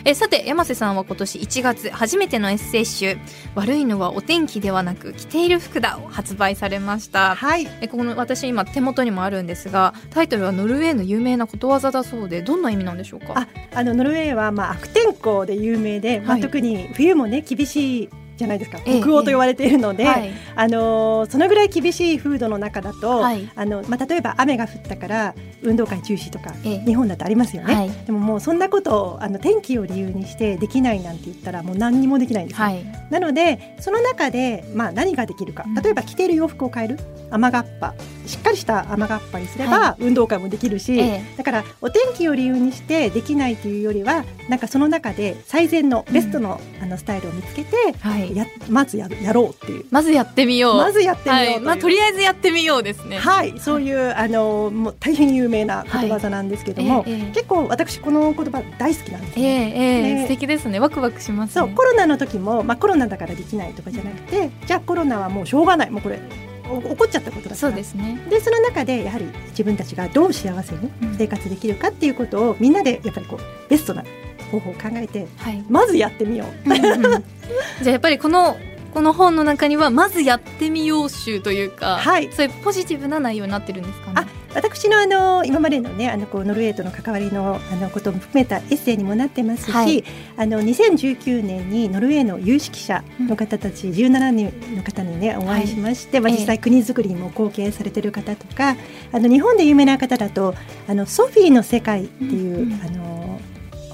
[0.05, 3.19] えさて山瀬さんは今年1月初めてのエッセイ集
[3.57, 7.35] 「悪いのはお天気ではなく着ている服だ」を発売されました。
[7.35, 7.67] はい。
[7.81, 13.33] えこの私今手元にもあるんですがタイトルはノルウェーの有名なことわざだそうでどんな意味なんでしょうか？
[13.35, 16.43] ああのノルウェーはまあ悪天候で有名で、まあはい。
[16.43, 18.79] 特に冬もね厳しいじゃないですか。
[18.85, 20.31] ええ北欧と言われているので、はい。
[20.55, 23.51] あのーそのぐらい厳しい風土の中だと、はい。
[23.55, 26.79] あのまあ例えば雨が降ったから運動会中止とか、ええ。
[26.85, 27.75] 日本だとありますよね。
[27.75, 27.91] はい。
[28.07, 32.65] でももうそんなことをあの天気を理由にしてできないなんて言ったらもう何にもできないんですよ。
[32.67, 32.85] はい。
[33.11, 35.65] なのでその中でまあ何ができるか。
[35.67, 35.75] うん。
[35.75, 36.99] 例えば着ている洋服を変える。
[37.31, 37.95] 雨がっぱ
[38.27, 48.37] しっかりした雨がっぱにすれば、は運動会もできるし、えだからお天気を理由にしてできないというよりはなんかその中で最善のベストの,、あのスタイルを見つけてはい。
[48.37, 49.85] やまずやるやろうっていう。
[49.91, 50.77] まずやってみよう。
[50.77, 51.61] まずやってみようはい。
[51.61, 53.19] まあ、とりあえずやってみようですね。
[53.19, 53.59] はい。
[53.59, 57.33] そういうあのもう大変有名なことわざなんですけども、ええええ。
[57.33, 59.73] 結構私この言葉大好きなんですええね。
[59.75, 60.15] ええ。
[60.15, 60.23] ね。
[60.23, 60.79] 素敵ですね。
[60.81, 61.67] ワクワクしますね。
[61.67, 65.91] そうコロナの時も、まあ、コロナだからできないとかじゃなくてじゃあコロナはもうしょうがない。
[65.91, 67.57] もうこれお起こっちゃったことだから。
[67.57, 68.21] そうですね。
[68.29, 71.15] でその中でやはり自分たちがどう幸せにうん。
[71.17, 74.05] 生活できるかっていうことをみんなでやっぱりこうベストな
[74.51, 75.65] 方法を考えてはい。
[75.69, 76.71] まずやってみよう。
[76.71, 77.03] うんうん。
[77.11, 78.57] じゃあやっぱりこの
[78.93, 82.33] この本の中にはまずやってみよう集というか、はい。
[82.33, 84.13] そういうポジティブな内容になってるんですかね。
[84.17, 90.03] あ私のあの今までのねあのこうノルウェーとの関わりのあのことも含めたエッセイにもなってますし、はい。
[90.37, 98.77] あの2019年にノルウェーの有識者の方たち17人の方にねお会いしまして、まあ、ええ実際国づくりにも貢献されてる方とか
[99.13, 100.55] あの日本で有名な方だと
[100.89, 102.81] あのソフィーの世界っていう、うんうん。
[102.83, 103.41] あの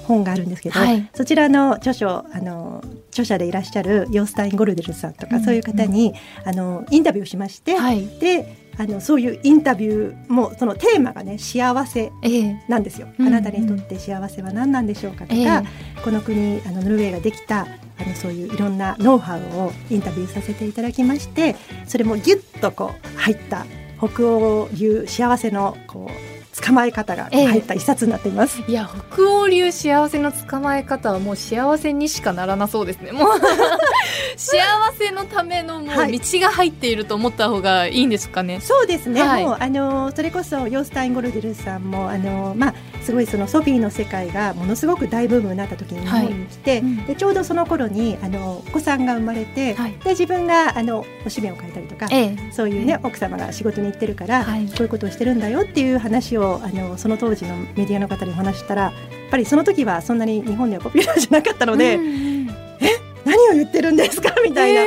[0.03, 1.09] 本があるんですけど、はい。
[1.13, 5.43] そちらの著書あの著者でいらっしゃるヨースタイン・ゴルデルさんとか、うん。
[5.43, 6.13] そういう方に
[6.45, 8.05] あのインタビューをしまして、はい。
[8.19, 12.11] であのそういうインタビューもそのテーマがね幸せ
[12.67, 16.01] なんですよ、ええあなたにとって幸せは何なんでしょうかとか、ええ。
[16.03, 21.55] この国あのノルウェーができたあのそういういろんなノウハウをインタビューさせていただきまして
[21.87, 23.65] それもギュッとこう入った
[23.99, 28.61] 北欧流幸せのこう捕まえ方が入った一冊になっています。
[28.67, 33.11] いや北欧流幸せの捕まえ方はもう幸せにしかならなそうですね。
[33.11, 33.29] もう
[34.37, 34.57] 幸
[34.97, 36.19] せのためのもうはい。
[36.19, 39.43] 道が入っていると思った方がいいんですかね、そうですね、はい。
[39.43, 47.05] もうあのそれこそヨースタインゴルデルさんもあの、まあ、すごいそのソフィーの世界がものすごく大ブームになった時に日本に来て、うん。
[47.05, 49.93] でちょうどその頃にあのお子さんが生まれて、はい。
[50.03, 52.37] で自分があのおしめを書いたりとか、ええ。
[52.51, 54.65] そういうね奥様が仕事に行ってるから、はい。
[54.67, 58.93] こういうことをしてるんだよっていう話をあのその当時のメディアの方にお話ししたらやっ
[59.31, 62.33] ぱりその時はそんなに日本ではポピュラーじゃなかったので、うんうん
[63.25, 64.35] 何を言ってるんですか？
[64.43, 64.81] みたいな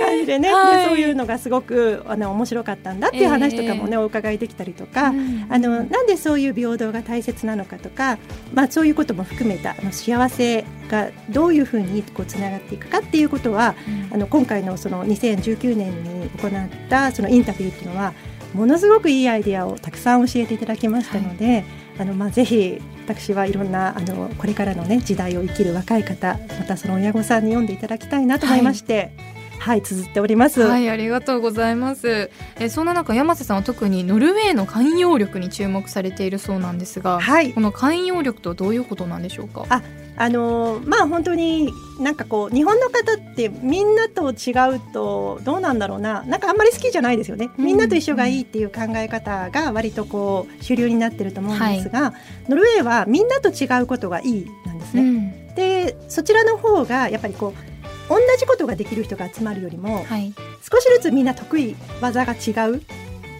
[0.00, 5.08] 感じでね、はいでそういうのがすごくあの面白かったんだっていう話とかもね、お伺いできたりとか。
[5.08, 5.46] うん。
[5.50, 8.16] あのなんでそういう平等が大切なのかとか、
[8.54, 13.74] まあ、そういうことも含めたあの幸せがどういうふうにこうつながっていくかっていうことは
[14.12, 18.12] あの今回のその2019年に行ったそのインタビューっていうのは
[18.52, 21.64] ものすごくいいアイデアをたくさん教えていただきましたので、
[21.98, 29.16] あのまあぜひ私はいろんなあのこれからのね時代を生きる若い方またその親御さんに読んでいただきたいなと思いまして、
[29.58, 30.60] はい、綴っております。
[30.60, 32.30] はい、ありがとうございます。
[32.60, 39.64] えそんな中、山瀬さんは特にノルウェーの寛容力に注目されているそうなんですが、はいこの寛容力とはどういうことなんでしょうか？
[39.70, 39.82] あ
[40.16, 46.22] あのーまあ本当になんかこう日本の方ってみんなと違うとどうなんだろうな。
[46.22, 47.64] なんかあんまり好きじゃないですよね、うん。
[47.64, 52.12] みんなと一緒がいいっていう考え方が割とこう主流になってると思うんですが、
[52.48, 55.02] ノルウェーはみんなと違うことがいいなんですね。
[55.02, 55.54] うん。
[55.54, 57.72] でそちらの方がやっぱりこう
[58.08, 60.34] 同じことができる人が集まるよりもはい、
[60.70, 62.82] 少しずつみんな得意技が違う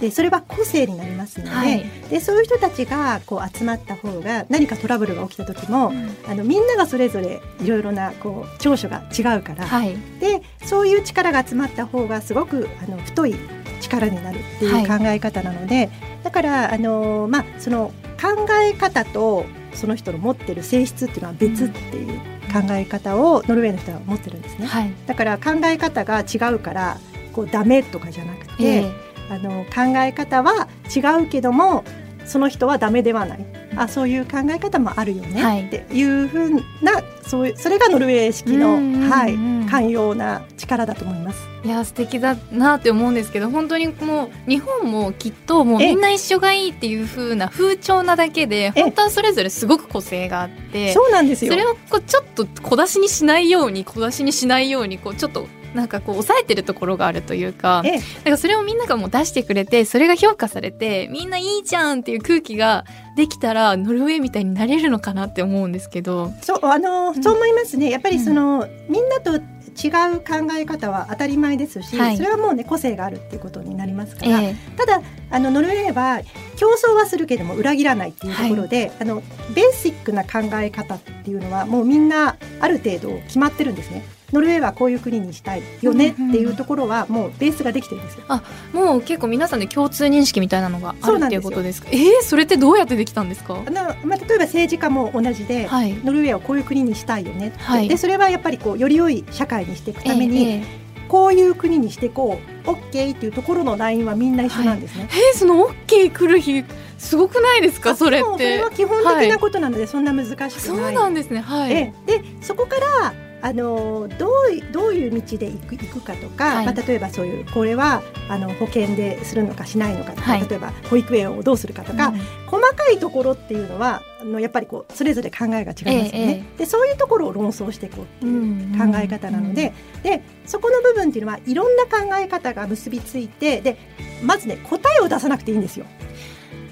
[0.02, 1.84] でそれは個性になりますので,、はい。
[2.10, 5.92] でそういう人たちがこう集まった方が何かトラブルが起きた時も、
[6.28, 13.36] あのみんながそれぞれいろいろなこう長所が違うから、はい、でそういう力が集まった方がすごくあの太い
[13.80, 15.88] 力になるっていう考え方なので、
[16.24, 22.18] だからあのまあその考え方とその人の持ってる性質っていうのは別っていう
[22.52, 24.66] 考え方をノルウェーの人は持ってるんですね。
[24.66, 26.98] はい、だから考え方が違うから
[27.32, 31.84] こうダメとかじゃなくて、えあの考え方は違うけども
[32.26, 33.46] その人はダメではない。
[33.76, 35.66] あそういう考え方もあるよね、はい。
[35.66, 36.50] っていうふう
[36.82, 39.36] なそういうそれがノルウェー式の、うんうんうんはい、
[39.70, 41.48] 寛容な力だと思います。
[41.64, 48.82] えいや素敵だなって思うんですけど本当にもう日本もきっともうえみんな一緒がいいっていう風な風潮なだけでえ。
[48.82, 51.52] 本当はそれぞれすごく個性があってそうなんですよ。
[51.52, 57.98] それをこうちょっと小出しにしないように小出しにしないようにこうちょっとなんかこう抑えてるところがあるというかええ。
[57.98, 62.84] だからそれをみんながもう出してくれてそれが評価されてみんないいじゃんっていう空気が
[63.16, 66.32] できたらノルウェーみたいになれるのかなって思うんですけど。
[66.40, 67.22] そうあの、うん。
[67.22, 67.90] そう思いますね。
[67.90, 69.34] やっぱりその、みんなと
[69.72, 72.16] 違う考え方は当たり前ですし、はい。
[72.16, 76.20] それはもうね個性があるっていうことになりますから、えただあのノルウェーは
[76.56, 79.22] 競争はするけども裏切らないっていうところで、あの
[79.54, 84.04] ベーシックな考え方っていうのはもうみんなある程度決まってるんですね。
[84.32, 88.24] ノルウェーはこういう国にしたいよねっていうところはもうベースができてるんですよ。
[88.72, 91.88] もう結構皆さんで共通認識みたいなのがあるっていそうことですか？
[91.92, 93.62] えー、それってどうやってできたんですか？
[93.66, 93.72] あの
[94.04, 95.92] まあ、例えば政治家も同じで、はい。
[96.04, 97.88] ノルウェーをこういう国にしたいよねはい。
[97.88, 105.08] でそれはやっぱりこうより良い社会にしていくために、えーえこういう国にしていこう OK っていうところのラインはみんな一緒なんですね。
[105.10, 106.64] ーえーその OK 来る日
[106.96, 110.50] すごくないですかそれっもうそてれは基本的なことなので、そんな難しくない。
[110.50, 111.40] そうなんですね。
[111.40, 116.66] はい、ええでそこからあのどういどういう道で行く行くかとか、はい。
[116.66, 120.48] まあ、例えばそういうこれはあの保険でするのかしないのかとか、はい。
[120.48, 122.20] 例えば保育園をどうするかとか、うん。
[122.46, 126.44] 細かいところっていうのはあのやっぱりこうそれぞれ考えが違いますよね。
[126.54, 129.72] えでそういうところを論争していこうっていう考え方なので,、
[130.04, 133.76] でそこの部分っていうのはいろんな考え方が結びついてで
[134.22, 135.86] まずね答えを出さなくていいんですよ。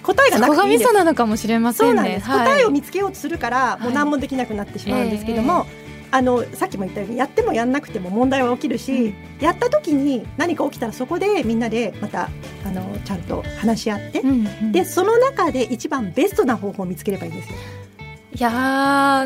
[0.03, 1.91] 答えがなくていいなのかもしれませんね。
[1.91, 2.47] そうなんです、はい。
[2.47, 5.67] 答えを見つけようとするからもう何もできなくなってしまうんですけども、
[6.11, 9.15] あのさっきも言ったようにやってもやんなくても問題は起きるし、うん。
[9.41, 12.29] やった時に何か起きたらそこでみんなでまた
[12.65, 14.73] あのちゃんと話し合って、うんうん。
[14.73, 17.57] でその中で一番ベストな方法を見つければいいんですよ。
[18.33, 18.53] いやー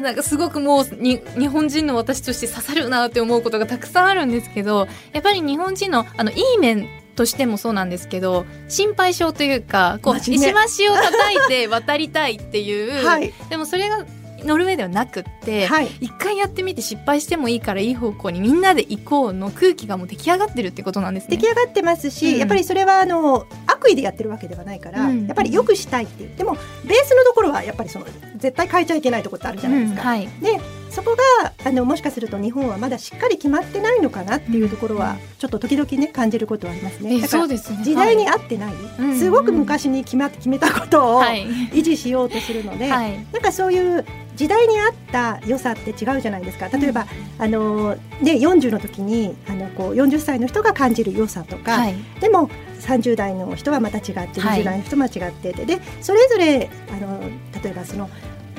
[0.00, 13.32] なんかすごくもうに日本人の私として刺さるなって思うことがたくさんあるんですけどやっぱり日本人のあのいい面としてもそうなんですけど心配性というかこう石橋を叩いて渡りたいっていう、 はい。
[13.48, 14.04] でもそれが
[14.44, 15.88] ノルウェーではなくって、はい。
[16.00, 21.36] 一回やってみて失敗してもいいからいい方向にみんなで行こうの空気がもう出来上がってるってことなんですね。
[21.36, 22.38] 出来上がってますし、うん。
[22.38, 25.26] やっぱりそれはあの悪意でやってるわけではないから、うん。
[25.26, 26.36] やっぱり良くしたいっていう。
[26.36, 30.00] でもベースのところはやっぱりその絶対変えちゃいけないところってあるじゃないですか。
[30.00, 30.06] うん。
[30.06, 30.28] はい。
[30.40, 30.60] で
[30.94, 37.16] そこがあのもしかすると日本はまだしっかり決まってないのかなっていうところはちょっと時々ね感じることはありますね。
[37.16, 37.82] えだからそうですね。
[37.82, 39.18] 時代に合ってない、うん。
[39.18, 41.44] すごく昔に決まって決めたことをはい。
[41.74, 43.26] 維持しようとするので、はい。
[43.32, 44.04] なんかそういう
[44.36, 46.68] 時代に合った良さって違うじゃないですか。
[46.68, 47.06] 例えば、
[47.38, 51.94] あのね、40の時にあのこう40歳の人が感じる良さとか、はい。
[52.20, 52.48] でも
[52.80, 54.60] 30代の人はまた違ってはい。
[54.60, 57.20] 20代の人は違ってて、でそれぞれあの
[57.62, 58.08] 例えばその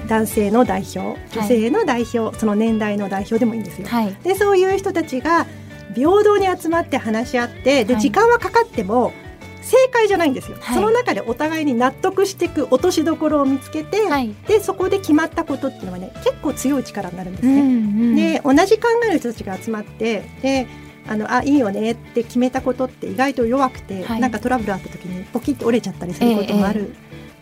[0.07, 3.87] 男性の代表女性の代表、その年代の代表でもいいんですよ。
[3.87, 4.15] はい。
[4.23, 5.45] でそういう人たちが
[5.93, 8.01] 平等に集まって話し合ってで、はい。
[8.01, 9.13] 時間はかかっても
[9.61, 10.75] 正解じゃないんですよ、はい。
[10.75, 14.35] その中でお互いに納得していく落としどころを見つけて、はい。
[14.47, 17.63] でそこで決まったことっていうのはね結構強い力になるんですうんうね。
[17.63, 18.15] ん。
[18.15, 20.67] で同じ考えの人たちが集まってで
[21.07, 24.19] あのあいいよねって決めたことって意外と弱くて、はい。
[24.19, 26.95] なんかトラブルあった時にポキッと折れちゃったりすることもある、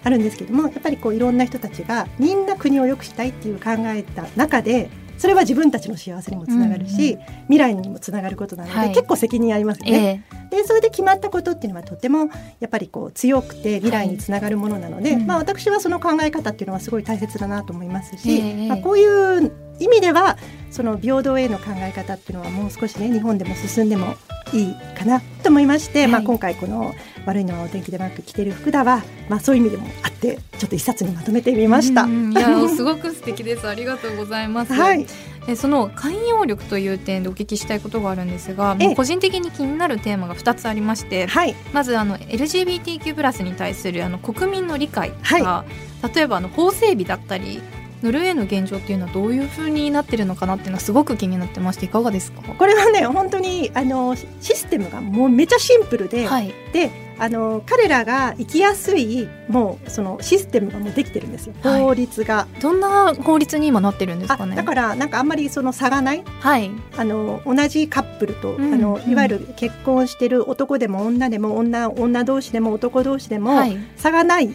[0.03, 8.89] あるんですけどもやっぱりこういろんな人たちがみんな国を良くしたいっていう考えた中でそれは自分たちの幸せにもつながるし、未来にもつながることなので、はい。
[8.89, 10.23] 結構責任ありますよね。
[10.31, 10.57] ええ。
[10.57, 12.29] でそれで決まったことっていうのはとても
[12.59, 15.27] やっぱりこう強くて未来につながるものなので、はいうん。
[15.27, 18.67] まあ、私はその考え方っていうのはすごい大切だなと思いますし、ええ。
[18.67, 19.05] まあ、こうい
[19.45, 20.37] う意味では
[20.71, 24.15] その平等への考え方っていうのはもう少しね日本でも進んでも
[24.51, 26.07] いいかなと思いまして、はい。
[26.09, 26.93] まあ、今回この
[27.25, 32.03] 「悪いのはお天気でなく着てる服だは」まあ、そういう意味でもあってちょっと一冊にまとめてみました。
[32.03, 33.67] うんいやすごく素敵です。
[33.67, 34.73] ありがとうございます。
[34.73, 35.05] はい、
[35.47, 45.65] えその寛容力という点でお聞きしたいことがあるんですが、個人的に気になるテーマが2つありまして、はい、まずあの LGBTQ+ プラスに対するあの国民の理解が、
[46.13, 47.61] 例えばあの法整備だったり
[48.01, 52.41] ノルウェーの現状っていうのはどういう風になってるのかなっていうのはすごく気になってましていかがですか？
[52.41, 56.53] これはね本当にあのシステムがもうめちゃシンプルで、はい。
[56.73, 61.81] であの彼らが生きやすいもうそのシステムがもうできてるんですよ、はい。
[61.81, 62.47] 法律が。
[62.61, 64.55] どんな法律に今なってるんですあかね。
[64.55, 66.23] だからなんかあんまりその差がない？
[66.39, 66.71] はい。
[66.97, 73.77] あの同じカップルと、うんあのうんいわゆる結婚してる男でも女でも女女同士でも男同士でも、はい。
[73.95, 74.49] 差がない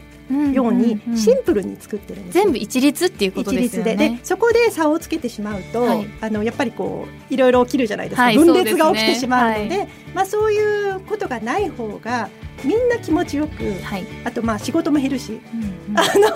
[0.52, 2.44] ようにシンプルに作ってるんですよ。
[2.44, 3.96] 全部一律っていうこと一ですよ律で。
[3.96, 6.06] ねでそこで差をつけてしまうと、はい。
[6.20, 9.86] あのやっぱりこういろいろ起きるじゃないですか、はい分裂が起きてしまうのでは
[10.18, 12.28] まあ、そういうことがない方が
[12.64, 15.98] みんな気持ちよくはい、あとまあ仕事も減るし、うんうん。
[15.98, 16.28] あの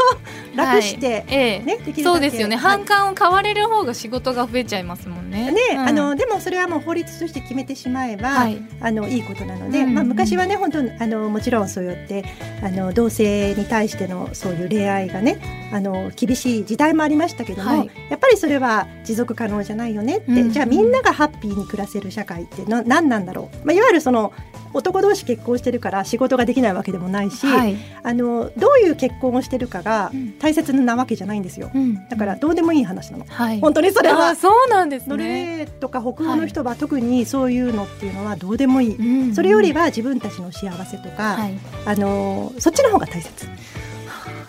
[0.54, 1.24] 楽して、はい。
[1.28, 1.62] ええ。
[1.64, 2.76] ね、できるだけそうですよね、はい。
[2.76, 5.50] 反感を買われる方が仕事が増えちゃいますもんね。
[5.50, 5.78] ねうん。
[5.80, 8.54] あのでもそれはもう法律として決めてしまえば、はい。
[8.54, 12.24] い、あのいいことなので、うんうんまあ、昔はね本当にあのもちろんそうやって
[12.62, 17.90] あの同性に対してのそういう恋愛がねあの厳しい時代もありましたけども、はい。
[18.10, 24.32] やっぱりそれは持続可能じゃないよねって、うんうんじゃあみんながハッピーに暮らせる社会ってな何なんだろう、まあ、いわゆるその
[24.74, 27.76] 男同士結婚してるから仕事ができないわけでもないし、はい。
[28.02, 30.32] あのどういう結婚をしてるかがうん。
[30.38, 31.70] 大切なわけじゃないんですよ。
[31.74, 32.08] うん。
[32.08, 33.26] だからどうでもいい話なの。
[33.28, 35.66] はい、本当にそれあはーそうなんですノルウね。
[35.66, 39.34] ェーとか北欧の人は特にそういうのっていうのはどうでもいい、うん。
[39.34, 43.46] それよりは自分たちの幸せとか、はい、あのそっちの方が大切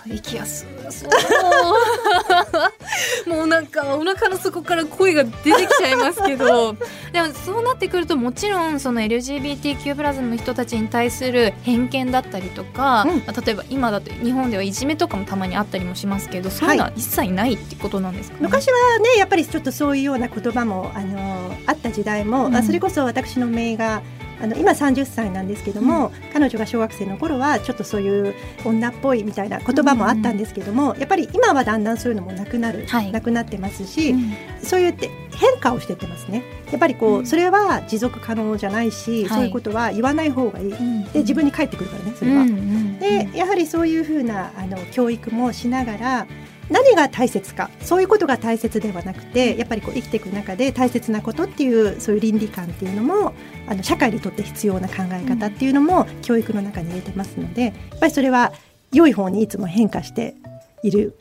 [0.08, 1.10] 生きやすそう。
[3.30, 6.76] もうなんかお腹の底から声が出てきちゃいますけど。
[7.14, 13.18] でもそうなってくるともちろんその LGBTQ+ プラスの人たちに対する偏見だったりとか、うん。
[13.20, 22.56] まあ例えば今だと日本ではいじめとかもたまにあったりもしますけどそういうのは一切ないってことなんですか、ね昔はねやっぱりちょっとそういうような言葉もあのあった時代も、うん。
[22.56, 24.02] あそれこそ私の姪が
[24.44, 28.36] あの今30歳なんですけども、彼女が小学生の頃はちょっとそういう
[28.66, 33.12] 女っぽいみたいな言葉もあったんですけども、やっぱり今はだんだんそういうのもなくなる、はい。
[33.14, 34.34] なくなってますし、うん。
[34.62, 36.44] そうやって変化をしていってますね。
[36.72, 37.26] やっぱりこう、うん。
[37.26, 39.30] それは持続可能じゃないし、はい。
[39.30, 42.42] そういうことは言わない方がいい、うんで自分に返ってくるからねそれは。
[42.42, 43.00] うんうん。
[43.00, 46.28] でやはりそういうふうなあの教育もしながら
[46.70, 53.34] 何が大切かそういうことが大切ではなくてやっぱりこう生きていく中で大切なことっていうそういう倫理観っていうのも
[53.68, 58.54] あの社会にとって必要な考え方っていうのも教育の中に入れてますのでやっぱりそれは
[58.92, 60.36] 良い方にいつも変化して
[60.84, 61.18] いる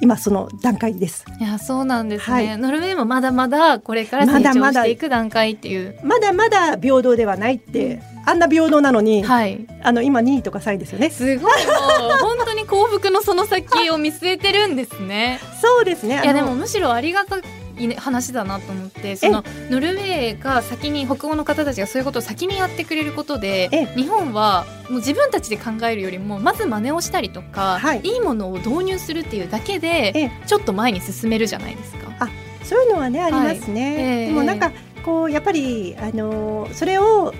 [0.00, 1.24] 今その段階です。
[1.38, 2.58] いやそうなんですね、はい。
[2.58, 5.96] ノルウェーもまだまだこれから成長まだまだしていく段階っていう。
[6.02, 9.66] まだまだ平等ではないってあんな平等なのに、はい。
[9.82, 11.10] あの今2位とか3位ですよね。
[11.10, 11.52] すごい。
[12.20, 15.40] 本当に幸福のその先を見据えてるんですね。
[15.60, 16.20] そうですね。
[16.22, 17.42] いやでもむしろありがたい
[17.96, 32.12] 話だなと思ってそのノルウェーが先に北欧の方たちがそういうことを先にやってくれることで日本はもう自分たちで考えるよりもまず真似をしたりとか、はい、いいものを導入するっていうだけでちょっと前に進めるじゃないですか。
[32.20, 32.28] あ
[32.62, 33.82] そういうのはねありますね。
[33.82, 34.02] はい。
[34.02, 34.70] えー、でもなんか
[35.04, 37.34] こうやっぱりあのそれを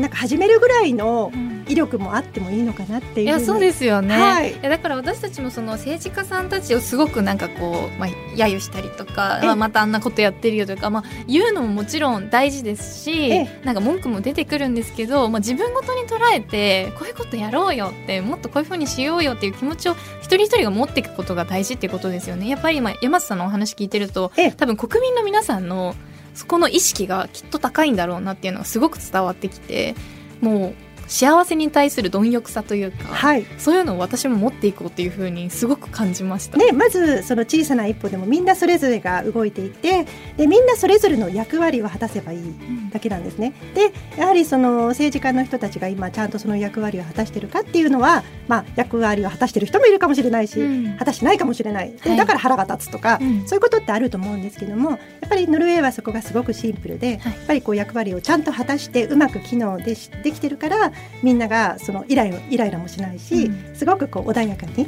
[0.00, 1.32] なんか始めるぐらいの
[1.68, 19.92] 威力もあってもいいのかなっていう、いやそうですよね、はい、いやだから私たちもその政治家さんたちをすごくなんかこう、まあ、揶揄したりとか、まあ、またあんなことやってるよとか、まあ、言うのももちろん大事ですしなんか文句も出てくるんですけど、まあ、自分ごとに捉えてこういうことやろうよってもっとこういうふうにしようよっていう気持ちを
[20.22, 22.48] 一人一人が持っていくことが大事っていうことですよね。
[22.48, 25.94] やっぱり今山瀬さんのお話聞いてると多分国民の皆さんの
[26.40, 29.94] そこの意識がきっと高いんだろうなっていうのがすごく伝わってきて
[30.40, 30.74] もう
[31.10, 40.06] 幸せに対する貪欲さというか、はい、そういうのを私も持っていこうっていうふうにすごく感じました、ね、まずその小さな一歩でもみんなそれぞれが動いていて
[40.36, 42.54] でみんなそれぞれの役割を果たせばいい
[42.92, 43.52] だけなんですね。
[43.74, 51.92] でやはりその政治家の人たちが今ちゃんとその役割を果たしてるかっていうのは、まあ、役割を果たしてる人もいるかもしれないし、うん、果たしてないかもしれない。
[51.92, 54.96] でだから腹が立つとか、はい、そういうことってあると思うんですけどもや
[55.26, 60.92] っぱりノルウェーはそこがすごくシンプルで、はい、やっぱりこう役割をちゃんと果たしてうまく機能でできてるから
[61.22, 64.86] みんながそのイライライライラもしないし、うん、すごくこう穏やかに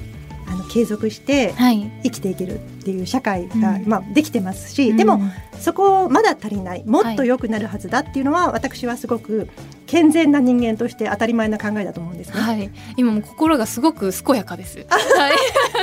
[0.52, 1.54] あの継続して
[2.02, 5.20] 生きていけるっていう社会が、はい、まあ、できてますし、うん、でも
[5.58, 9.48] そこまだ足りないもっと良くなるはずだっていうのは、はい、私はすごく
[9.86, 12.40] 健全な人間として当たり前な考えだと思うんですね。
[12.40, 14.84] はい、今も心がすごく健やかです。
[14.88, 15.34] はい、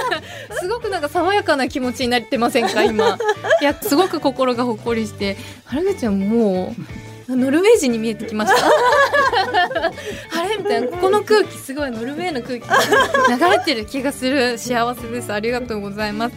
[0.60, 3.18] すごくなんか爽やかな気持ちになってませんか今。
[3.62, 8.66] いやすごく心がほっこりして原口はもうノルウェー人に見えてきました。
[10.40, 10.58] あれ？
[10.58, 10.88] みたいな。
[10.88, 14.58] ここの空気すごいノルウェーの空気流れてる気がする。
[14.58, 15.32] 幸せです。
[15.34, 16.36] ありがとうございます。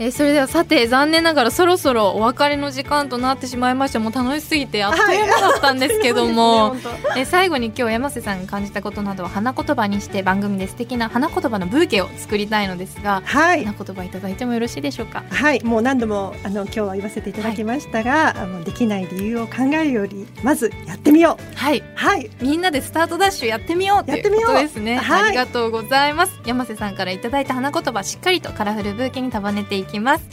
[0.00, 4.00] えー、それではさて残念ながらそろそろお別れの時間となってしまいました。
[4.00, 6.74] もう楽しすぎてあっという間だったんですけども、
[7.14, 15.22] ね、え最後に今日山瀬さんが感じたことなどを花言葉にして番組で素敵な花言葉のブーケを作りたいのですが、はい、花言葉いただいてもよろしいでしょうか？
[15.30, 15.62] はい。
[15.62, 21.56] もう何度もあの今日は言わせていただきましたが、はい、あのできない理由を考えるよりまずやってみよう。
[21.56, 26.32] はい、はい、みんなでスタートダッシュやってみようっていうことですね、はい、ありがとうございます。
[26.44, 30.26] 山瀬さんからいただいた花言葉しっかりとカラフルブーケに束ねていきます。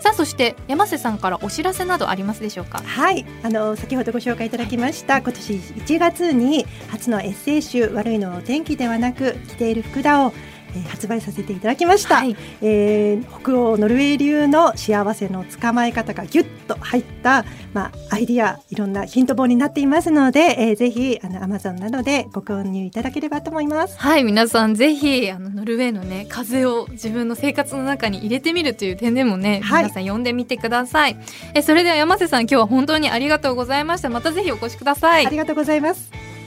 [0.00, 2.78] さあそして山瀬さんからお知らせなどありますでしょうか？
[2.78, 3.26] はい。
[3.42, 10.32] あの先ほどご紹介いただきました今年1月に初のエッセイ集悪いのは天気ではなく着ている福田を
[10.78, 23.98] えー、発売させていただきました、はい、えー、北欧ノルウェー流の幸せの捕まえ方がぎゅっと入った、まあ、アイディアいろんなヒント本になっていますので、えー、ぜひあのアマゾンなどでご購入いただければと思います。
[23.98, 31.16] はい皆さんぜひあのノルウェーのね風を自分の生活の中に入れてみるという点でもね、はい、皆さん読んでみてください。
[31.54, 34.08] えそれでは山瀬さん今日は本当にありがとうございました。
[34.10, 35.26] またぜひお越しください。
[35.26, 36.37] ありがとうございます